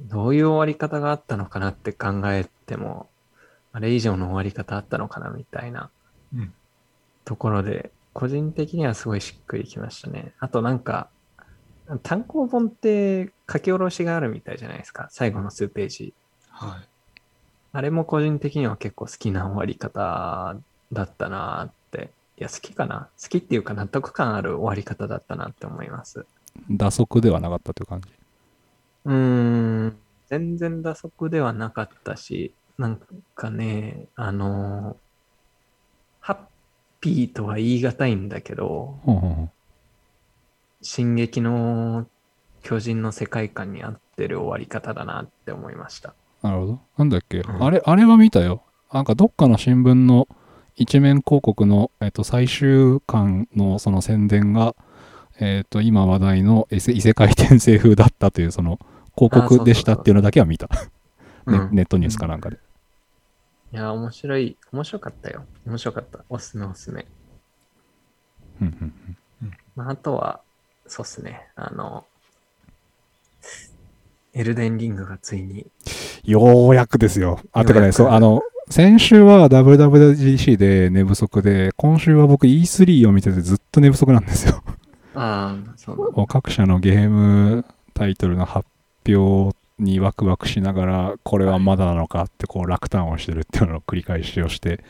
[0.00, 3.08] どういう終わり方があったのかなって考えても、
[3.72, 5.90] あれ以上の終わり方あったのかなみたいな
[6.34, 6.52] うん
[7.24, 10.34] ところで、個人的にはすごいしっくりきましたね。
[10.38, 11.08] あとなんか、
[11.98, 15.08] 単行本って書き下ろしがあるみたいじゃないですか。
[15.10, 16.14] 最後の数ページ。
[16.50, 16.88] はい。
[17.72, 20.56] あれも個人的には結構好きな終わり方
[20.92, 22.10] だったなって。
[22.38, 26.26] いや、好きかな好きっていうか納得感ある終わり方だったなって思います。
[26.70, 28.08] 打足ではなかったという感じ？
[29.04, 29.96] うーん、
[30.28, 33.00] 全然打足ではなかったし、なん
[33.34, 34.96] かね、あの、
[36.20, 36.38] ハッ
[37.00, 39.50] ピーとは言い難いんだけど、ほんほんほん
[40.82, 42.06] 進撃の
[42.62, 46.14] 巨人の世界観に合ってる終わり方だなって思いました。
[46.42, 46.80] なるほど。
[46.98, 48.62] なんだっけ、うんあれ、あれは見たよ。
[48.92, 50.28] なんかどっかの新聞の
[50.76, 54.74] 一面広告の、えっと、最終巻のその宣伝が、
[55.40, 58.78] えっと、今話題の異世界転生風だったというその
[59.16, 60.66] 広告でしたっていうのだけは見た。
[60.66, 60.72] ね
[61.44, 62.58] うんネットニュースかなんかで。
[63.72, 65.44] いや、面白い、面白かったよ。
[65.66, 66.24] 面白かった。
[66.28, 67.06] おすすめおすすめ。
[68.60, 68.94] うんうん
[69.42, 70.40] うんまあ、あとは、
[70.92, 71.48] そうっすね。
[71.56, 72.04] あの、
[74.34, 75.66] エルデンリングがついに、
[76.22, 77.40] ようやくですよ。
[77.52, 84.62] あ、てかね、そう、あの、先週は WWDC で寝不足で、今週は僕 E3 を見ててずっと寝不足なんですよ。
[85.14, 87.64] ああ、そうなん各社のゲーム
[87.94, 88.68] タイトルの発
[89.08, 94.84] 表にワクワクしながら、これはまだなのかってこう落胆をしてるっていうのを繰り返しをして、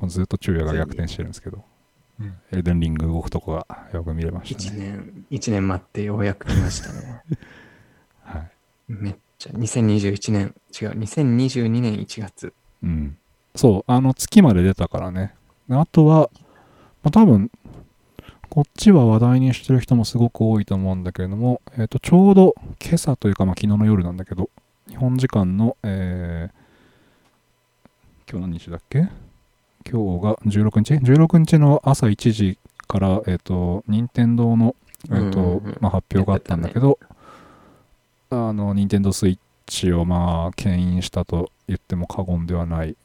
[0.00, 1.62] もうずっと昼夜が逆転してるんですけど、うん
[2.52, 4.78] エルデンリング動くとこがよく見れました一ね。
[4.98, 7.22] 年、一年待ってようやく来ましたね。
[8.22, 8.50] はい。
[8.88, 12.52] めっちゃ、2021年、違う、2022年1月。
[12.82, 13.16] うん。
[13.54, 15.34] そう、あの月まで出たからね。
[15.70, 16.30] あとは、
[17.02, 17.50] まあ、多分、
[18.48, 24.50] こっちは話題にしてる人もすごく多いと思うんだけれども、えっ、と、ちょうど今朝というか、まあ、昨日の夜なんだけど、
[24.88, 29.08] 日本時間の、えー、今日何日だっけ？
[29.88, 34.74] 今日が16日 ?16 日の朝1時から、えっ、と、任天堂の、
[35.10, 36.98] えっ、と、うんうんうんまあ、発表があったんだけど、
[38.30, 42.96] あの、任天堂スイッチをまあ、牽引したと言っても過言ではない、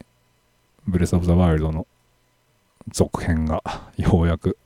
[0.88, 1.88] ブレス・オブ・ザ・ワイルドの
[2.92, 3.64] 続編が
[3.98, 4.58] ようやく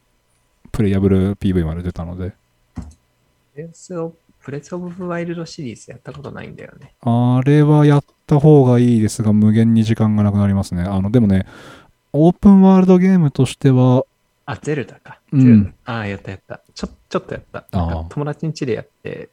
[0.71, 2.33] プレイヤブル PV まで出たので、
[3.53, 6.93] ブレスオブ、ブレスオブワイルドシリーズやったことないんだよね。
[7.01, 10.83] あれはやった方がいいですが、無限に時間がなくなりますね。
[10.83, 11.45] あの、でもね、
[12.13, 14.05] オープンワールドゲームとしては、
[14.45, 15.19] あ、ゼルダか。
[15.31, 16.61] うんゼルダああ、やったやった。
[16.73, 17.65] ちょ、ちょっとやった。
[18.09, 19.29] 友達ん家でやって、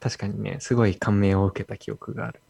[0.00, 2.40] 確かにね、すごい感銘を受けた記憶がある。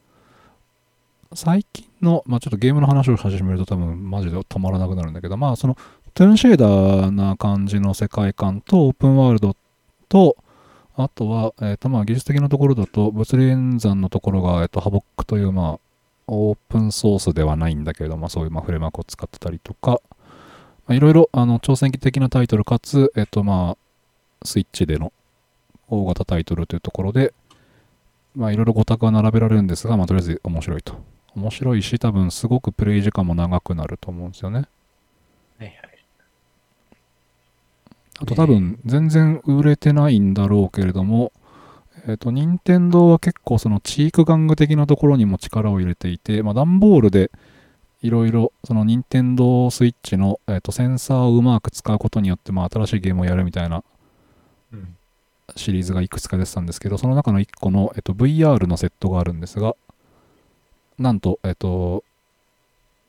[1.35, 5.77] 最近の、まあちょっとゲームの話を始めると多分マジで止まらなくなるんだけど、まあその、
[6.14, 9.56] トゥーンシェーダーな感じの世界観とオープンワールド
[10.09, 10.36] と、
[10.97, 15.81] あとは、えっ、とまあ技術的なところだと、物理演算のところが、えっ、と、ハボックという、まあ、
[16.27, 20.01] オープンソースではないんだけれども、そういう、まあ、フレームワークを使ってたりとか、
[20.86, 23.77] まあいろいろ、あの、挑戦的なタイトルかつ、えっ、と、まあ、
[24.44, 25.12] スイッチでの
[25.89, 27.32] 大型タイトルというところで、
[28.35, 30.94] まあ、いろいろ5択は並べられるんですが、まあ、とりあえず面白いと。
[31.35, 34.65] 面白いし、多分すごくプレイ時間も長くなると思うんですよね。
[35.59, 35.77] はいはい。
[38.19, 41.45] あと多分全然売れてないんだろうけれども、え
[42.15, 47.31] っ、と、任天堂は結構そのチーク玩具的なところにも力を入れていて、まあ、段ボールで
[48.03, 53.83] いろいろその任天堂スイッチの、えー、とセンサーをうまく使うことによって、まあ、新しいゲームをやるみたいな
[54.73, 54.97] うん。
[55.55, 59.77] シリーズがいくつか出てたんですけど、その中の1個の、えっと、VR のセットがあるんですが、
[60.99, 62.03] なんと、えっと、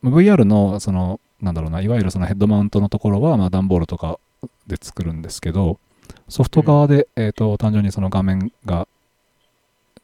[0.04, 4.20] VR の、その、なんだろうな、いわゆるそのヘッドマウントのところは、まあ、段ボールとか
[4.66, 5.78] で作るんですけど、
[6.28, 8.86] ソフト側で、えっと、単純にその画面が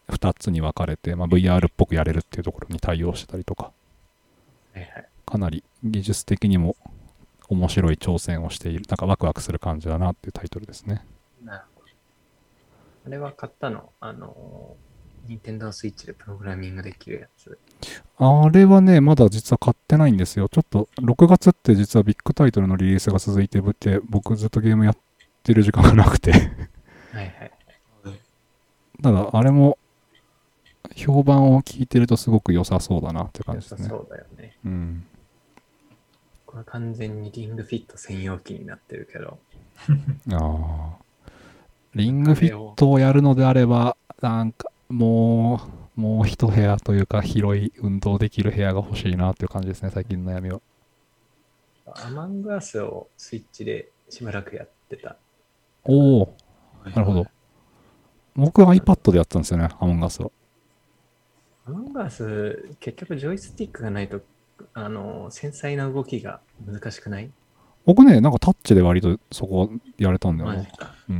[0.08, 3.72] 2つに分かれて、まあ、VR っぽくやれるっていうところに対応してたりとか。
[5.26, 6.76] かなり技術的にも
[7.48, 11.04] 面白い挑戦をしている、なんかワクワクする感じだなっていうタイトルですね。
[11.44, 11.86] なるほど。
[13.06, 13.90] あれは買ったの？
[14.00, 14.76] あの、
[15.28, 17.58] ニンテンドースイッチでプログラミングできるやつ。
[18.18, 20.48] あれはね、まだ実は買ってないんですよ。
[20.48, 24.96] ちょっと6月って実はビッグタイトルのリリースが続いてて、僕ずっとゲームやっ
[25.44, 26.32] てる時間がなくて。
[26.32, 26.40] はい
[27.12, 27.52] はい。
[29.02, 29.78] ただ、あれも
[30.96, 33.84] 評判を聞いてるとすごく良さそうだなって感良じですね。
[33.84, 34.56] さそうだよね。
[34.64, 35.06] うん。
[36.46, 39.38] これ完全にリングフィット専用機になってるけど。
[40.32, 41.04] ああ。
[41.94, 45.60] リングフィットをやるのであれば、なんかも
[45.96, 50.60] う、もう一部屋というか広い運動できる部屋が欲しいなっていう感じですね、最近の悩みは。
[51.86, 55.16] アマングアスをスイッチでしばらくやってた。
[55.84, 56.34] おお、
[56.84, 57.26] なるほど。。
[58.36, 60.30] 僕は iPad でやったんですよね、アモンガスは。
[61.66, 64.20] アマングアス、結局ジョイスティックがないと、
[64.74, 67.30] あの、繊細な動きが難しくない？
[67.84, 70.72] 僕ね、なんかタッチで割とそこやれたんだよね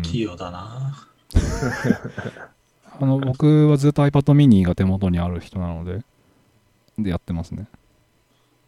[0.03, 1.09] 器用だな。
[3.01, 6.03] あの僕はずっと iPad mini が手元にある人なので、
[6.99, 7.67] でやってますね。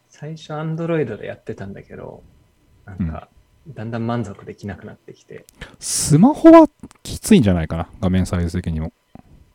[0.09, 2.23] 最初、アンドロイドでやってたんだけど、
[2.85, 3.29] なんか、
[3.75, 5.45] だんだん満足できなくなってきて、
[5.81, 6.69] スマホは
[7.03, 8.93] きついんじゃないかな、画面サイズ的にも。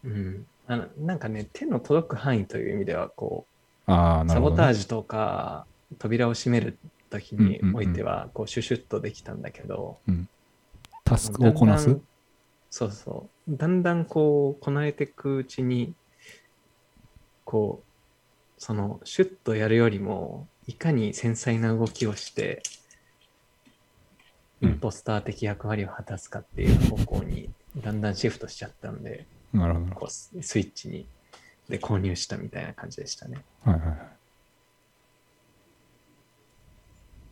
[0.03, 0.45] うん。
[0.67, 3.45] あのなんかね、手の届く範囲という意味では、こ
[3.85, 4.57] ああ、う、サなるほど、ね。
[4.57, 5.65] ボタージュとか、
[5.99, 6.77] 扉を閉める
[7.09, 9.97] 時においては、こう、シュシュッとできたんだけど、
[11.03, 12.03] タスクをこなすだんだん
[12.69, 13.57] そうそう。
[13.57, 15.93] だんだんこう、こなれていくうちに、
[17.43, 22.63] こう、その、シュッとやるよりも、いかに繊細な動きをして、
[24.61, 29.95] イうんンポスター的役割を果たすかっていう方向に、だんだんシフトしちゃったんで、なるほど。
[29.95, 31.05] こうススイッチに、
[31.69, 33.43] で購入したみたいな感じでしたね。
[33.63, 33.97] はいはいはい。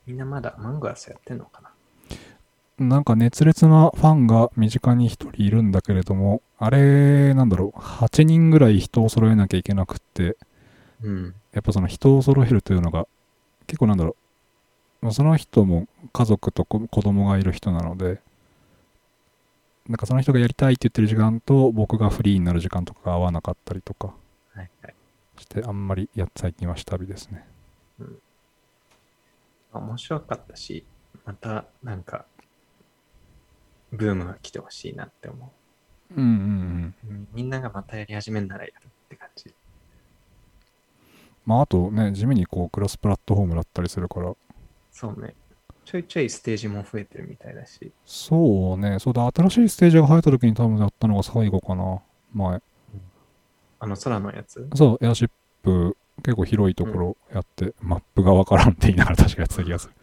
[0.07, 1.69] みんなまだマングアスやってんのかな？
[2.85, 10.37] なんか熱烈なファンが身近に一人いるんだけれども、あれ、なんだろう、8人ぐらい人を揃えなきゃいけなくって、
[11.03, 11.35] うん。
[11.51, 13.05] やっぱその人を揃えるというのが、
[13.67, 14.15] 結構なんだろう、
[15.01, 18.19] もうその人も家族と子子供がいる人なので、
[19.87, 24.13] なんかその人がやりたいって言ってる時間と僕がフリーになる時間とかが合わなかったりとか。
[25.41, 27.45] して、あんまりや最近は下火ですね。
[29.73, 30.85] 面白かったし、
[31.25, 32.25] またなんか、
[33.91, 35.51] ブームが来てほしいなって思
[36.15, 36.95] うんうんうん。
[37.05, 37.11] う。
[37.11, 39.53] うんみんながまたやり始めんならやるって感じ。
[41.45, 44.35] まああとね、地味にこうクロスプラットフォームだったりするから、
[44.99, 45.33] そうね。
[45.85, 47.93] ちょいちょいステージも増えてるみたいだし。
[48.05, 52.01] そうね、そうだ、新しいステージが入った時に多分やったのが最後かな、
[52.33, 52.61] 前。
[53.79, 54.67] あの空のやつ？
[54.75, 55.29] そう、エアシッ
[55.63, 59.93] プ、結構広いところやって、マップがわからんって言いながら確かやってた気がする。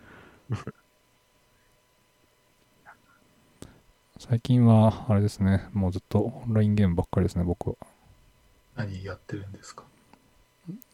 [4.18, 7.76] 最近は、あれですね、もうずっとオンラインゲームばっかりですね、僕は。
[8.76, 9.84] 何やってるんですか？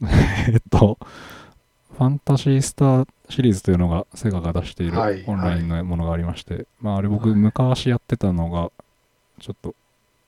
[0.52, 0.98] えっと、
[1.98, 7.38] ファンタシースターシリーズというのがセガが出しているはいオンラインのものがありまして、まああれ僕はい。
[7.38, 8.70] 昔やってたのが、
[9.40, 9.74] ちょっと、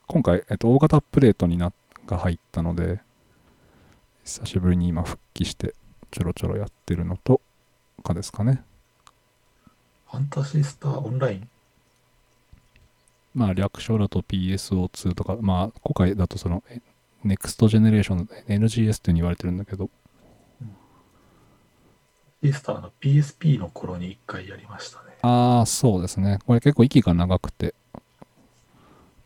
[0.06, 1.72] 今回、えっと、大型アップデートにな
[2.06, 3.00] が入ったので、
[4.24, 5.74] 久しぶりに今復帰して
[6.10, 7.40] ちょろちょろやってるのと
[8.02, 8.62] かですかね。
[10.10, 11.48] ファンタシスタオンライン？
[13.34, 16.80] まあ略称だと PSO2 とかまあ今回だとそのえ
[17.24, 19.90] NEXT ジェネレーション NGS っていうに言われてるんだけど
[22.44, 25.16] イースターの PSP の頃に一回やりましたね。
[25.22, 26.38] ああそうですね。
[26.46, 27.74] これ結構息が長くて。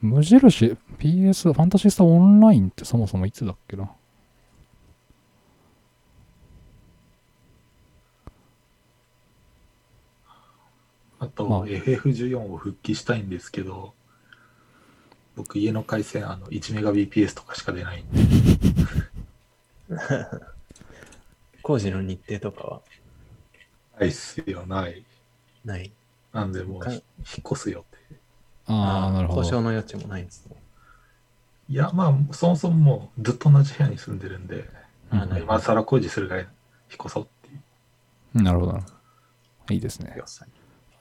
[0.01, 3.91] 無印 PS ファンタシスタオンラインってそもそもいつだっけな？
[11.19, 11.67] あと、まあ。
[11.67, 13.95] FF14 を復帰したいんですけど、
[15.35, 18.21] 僕家の回線あの 1Mbps とかしか出ないんで、
[21.63, 22.81] 工事の日程とかは？
[23.99, 25.05] ないっすよ、ない。
[25.65, 25.93] ない。
[26.33, 27.03] なんでもうか引っ
[27.53, 28.17] 越すよって。
[28.67, 30.57] ああなるほ交渉どの余地もないんですね。
[31.71, 34.69] いや、まあ、そもそももうずっと同じ部屋に住んでるんで、
[35.11, 36.51] うんあなるほ今更工事するぐらい引っ
[37.01, 38.43] 越そうっていう。
[38.43, 38.79] なるほど
[39.71, 40.17] いいですね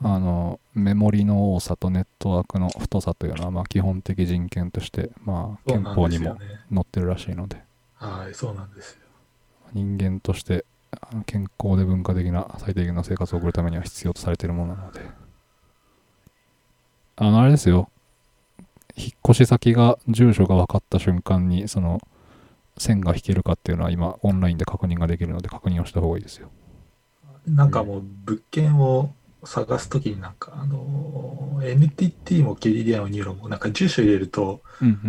[0.02, 6.62] あのメモリの多さとネットワークの太さというのはまあ基本的人権としてまあそうなん憲法にもですよね。
[6.74, 7.58] 載ってるらしいので
[7.96, 9.00] はい、そうなんですよ。
[9.74, 10.66] 人間として
[11.26, 15.02] 健康で文化的な最低限の生活を送るためには必要とされているものなので。
[17.18, 17.90] あのあれですよ。
[18.96, 22.00] 引っ越し先が住所が分かった瞬間にその
[22.78, 26.50] 線が引けるかっていうのは今オンラインで確認ができるので確認をした方がいいですよ。
[27.48, 34.62] なんかもう物件を探すときになんか、あの、NTT も KDDI も NURO もなんか住所入れると、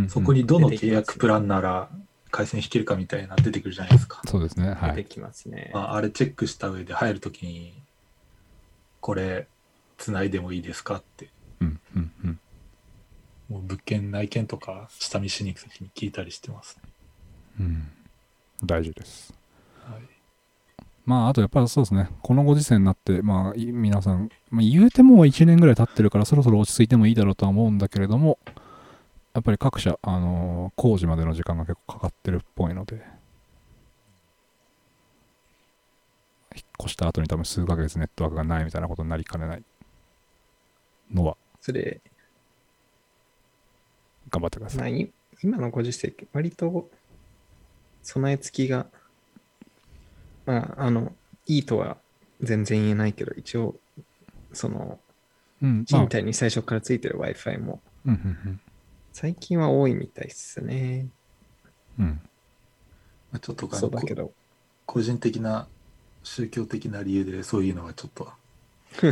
[0.09, 1.91] そこにどの契約プランなら
[2.31, 4.21] 回線引けるかみたいな出てくるじゃないですか。
[4.27, 5.71] そうですねはい出てきますね。
[5.75, 7.75] まあ、あれチェックした上で入るときに、
[9.01, 9.47] これ、
[9.97, 11.29] つないでもいいですかって、
[11.61, 12.41] うんうんうん
[13.49, 16.91] もう物件内見とか下見しに行くときに聞いたりしてますね。
[17.61, 17.89] うん
[18.63, 19.33] 大事です
[19.89, 20.03] はい、
[21.07, 28.39] まあ、あとやっぱりそうですね、このご時世になって、まあ、い皆さん、まあ、言うても1年ぐらい経ってるから、そろそろ落ち着いてもいいだろうとは思うんだけれども、
[29.35, 32.97] やっぱり各社、あのー工事までの時間が結構かかってるっぽいので、
[36.55, 39.63] 引っ越した後に多分数ヶ月ネットワークがないみたいなことになりかねない
[41.13, 42.01] のは、それ、
[44.31, 45.01] 頑張ってくだまあ、さい。
[45.01, 45.11] い？
[45.43, 46.89] 今のご時世、割と
[48.03, 48.87] 備え付きが、
[50.47, 51.15] まあ、あの、
[51.47, 51.97] いいとは
[52.41, 53.77] 全然言えないけど、一応、
[54.53, 54.99] その、
[55.63, 55.85] うん、まあ。
[55.85, 58.61] 人体に最初からついてる Wi-Fi も、うんうん
[59.21, 61.09] 最近は多いみたいっすね。
[61.99, 62.05] うん。
[62.05, 62.21] うん
[63.33, 64.31] まあ、ちょっとそうだけど。
[64.87, 65.67] 個人的な
[66.23, 68.31] 宗教的な理由でそういうのはちょっと、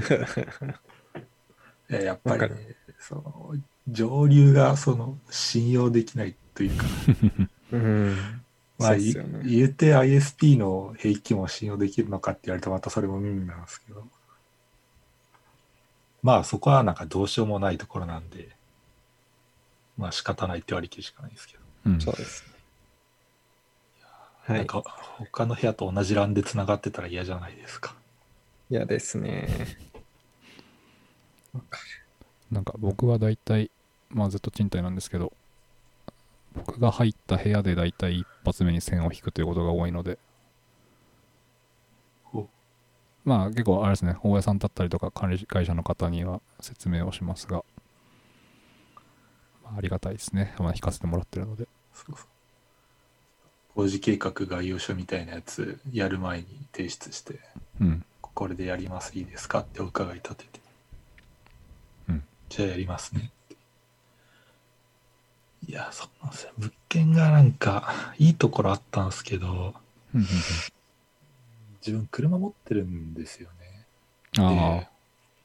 [1.90, 3.56] えやっぱりね、その
[3.88, 6.84] 上流がその信用できないというか、
[7.72, 8.16] うん。
[8.78, 9.12] まあ、ね。
[9.42, 14.06] 言うて ISP の兵器も信用できるのかって言われるとまたそれも耳なんですけど、
[16.22, 18.55] まあそこはなんかどうしようもないところなんで、
[19.96, 22.52] まあ仕方ないって割り切るしかないですけど、うんそうですね。
[24.44, 24.58] はい。
[24.58, 27.94] なんか他の部屋と同じ LAN で繋がってたら嫌じゃないですか。
[28.70, 29.48] 嫌ですね。
[31.54, 31.78] わか
[32.50, 33.70] なんか僕は大体、
[34.10, 35.32] まあずっと賃貸なんですけど、
[36.54, 40.18] 僕が入った部屋で大体一発目に線を引くということが多いので
[43.24, 47.64] まあ結構あれですね、大家さんだったりとか管理会社の方には説明をしますが、ま
[49.72, 50.54] あ、ありがたいですね。
[50.58, 51.66] まあ引かせてもらってるので。
[51.94, 52.26] そうそう。
[53.74, 57.40] 工事計画概要書みたいなやつやる前に提出して、
[57.80, 58.04] うん。
[58.20, 60.60] これでやりますいいですかってお伺い立てて、
[62.08, 62.22] うん。
[62.48, 63.30] じゃあやりますね。
[65.68, 69.66] いやそうなんですよ物件がなんかいいところあったんですけどうんうん
[70.20, 70.26] うん。
[71.84, 73.86] 自分車持ってるんですよね。
[74.38, 74.80] あ。
[74.80, 74.95] で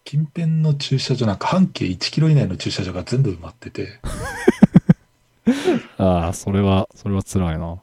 [0.03, 3.99] 近辺の駐車場なんか半径1キロ以内の駐車場が全部埋まってて
[5.98, 7.82] あ、ああ、それは、それは辛いな。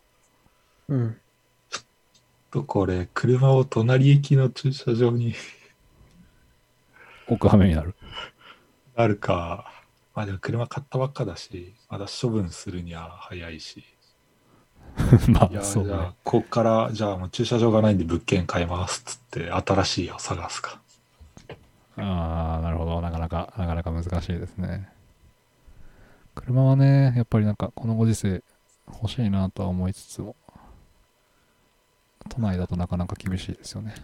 [0.89, 1.21] うん。
[2.51, 5.35] とこれ車を隣駅の駐車場に
[7.27, 7.95] 奥はめになる。
[8.97, 9.71] あるか
[10.15, 13.85] まあでも車買ったばっかだしまだ処分するには早いし
[15.29, 16.15] いやまあ、そうねじゃあ。
[16.25, 20.81] こっからじゃあもう駐車場がないんで物件買いますっつって新しい家を探すか
[21.99, 23.01] ああ、なるほど。
[23.01, 24.89] なかなか、なかなか難しいですね。
[26.35, 28.43] 車はね、やっぱりなんか、このご時世、
[28.87, 30.37] 欲しいなとは思いつつも、
[32.29, 33.95] 都内だとなかなか厳しいですよね。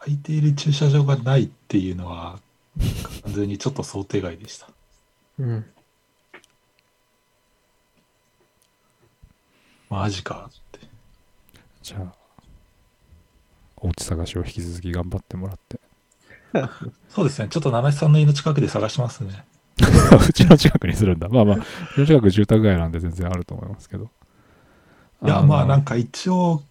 [0.00, 2.38] 空いている駐車場がないっていうのは
[3.24, 4.68] 完全にちょっと想定外でした
[5.38, 5.66] うん。
[9.90, 10.86] マジかって。
[11.82, 12.17] じゃあ、
[13.80, 15.80] お家探しを引き続き頑張ってもらって。
[17.08, 17.48] そうですね。
[17.48, 19.44] ちょっと七七さんの家の近くで探しますね。
[20.28, 21.28] うちの近くにするんだ。
[21.28, 21.60] まあまあ、う
[21.94, 24.10] ちの近く住宅街なんで全然あると思いますけど。
[25.24, 25.94] いや、まあなんか。
[25.94, 26.62] か一応、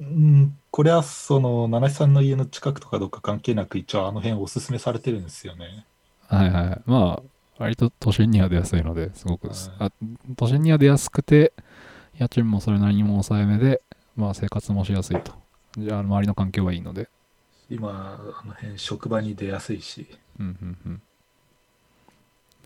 [0.00, 5.86] うん、これはその七七さんの家の近くとかどうか関係なく一応あの辺おすすめされてるんですよね。
[6.26, 6.82] はいはい。
[6.86, 7.22] まあ、
[7.58, 9.90] 割と都心には出やすいので、すごく、はいあ
[10.36, 11.52] 都心には出やすくて、
[12.18, 13.82] 家賃もそれなりにも抑えめで、
[14.16, 15.43] まあ生活もしやすいと。
[15.76, 17.08] じゃあ、周りの環境はいいので。
[17.68, 20.06] 今、あの辺職場に出やすいし。
[20.38, 21.02] うんうんうん。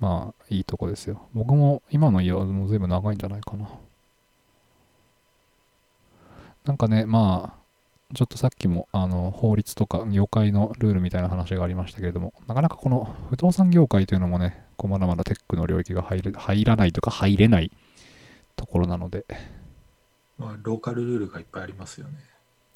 [0.01, 1.29] まあ、いいとこですよ。
[1.35, 3.69] 僕も今の家はもう随分長いんじゃないかな。
[6.65, 17.71] なんかね、まあ、ちょっとさっきもあの法律とか業界のルールみたいな話がありましたけれども、なかなかこの不動産業界というのもね、こうまだまだテックの領域が入る入らないとか入れない
[18.57, 19.27] ところなので、
[20.39, 22.15] まあ、ローカルルールがいっぱいありますよね。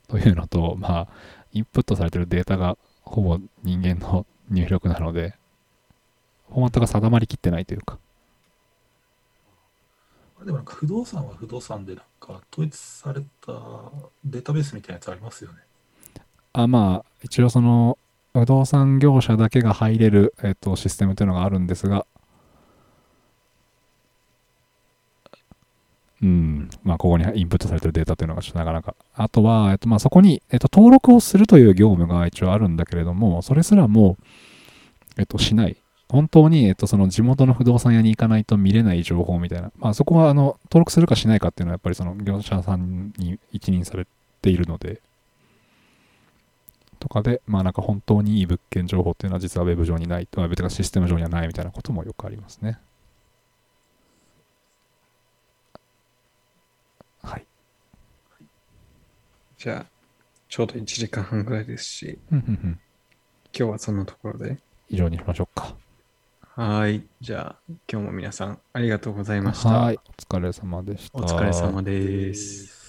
[0.09, 1.09] というのと、まあ、
[1.53, 5.35] インプットされてるデータがほぼ人間の入力なので、
[6.49, 7.99] フォーマットが定まりきってないというか、
[10.45, 13.53] でもなんか不動産は不動産でなんか統一された
[14.24, 15.59] データベースみたいなやつありますよね。
[16.53, 17.97] あまあ、一応その、
[18.35, 22.07] 不動産業者だけが入れる、えっと、システムというのがあるんですが、
[26.23, 28.94] うん、まあ、ここにインプットされてるデータというのがちょっとなかなか。
[29.15, 34.16] あとは、えっと、まあ、そこに、えっと、登録をするという業務が一応あるんだけれども、それすらも、
[35.19, 35.77] えっと、しない。
[36.09, 39.73] 本当に、えっと、その地元の不動産屋に行かないと見れない情報みたいな。
[39.78, 44.07] まあ、そこは、あの、登録するかしないかっていうのは、やっぱりその業者さんに一任され
[44.40, 45.01] ているので、
[47.01, 52.78] とかで、まあなんか本当にいい物件情報っていうのは実はウェブ上にない、ウェブとかシステム上にはないみたいなこともよくありますね。
[57.23, 57.47] はい。
[59.62, 59.86] じゃあ、
[60.48, 62.76] ちょうど1時間半ぐらいですし、今
[63.52, 64.59] 日はそんなところで。
[64.89, 65.76] 以上にしましょうか。
[66.56, 67.05] はい。
[67.20, 69.68] じゃあ、今日も皆さんありがとうございました。
[69.68, 70.01] はい。
[70.05, 71.18] お疲れ様でした。
[71.20, 72.82] お疲れ様です。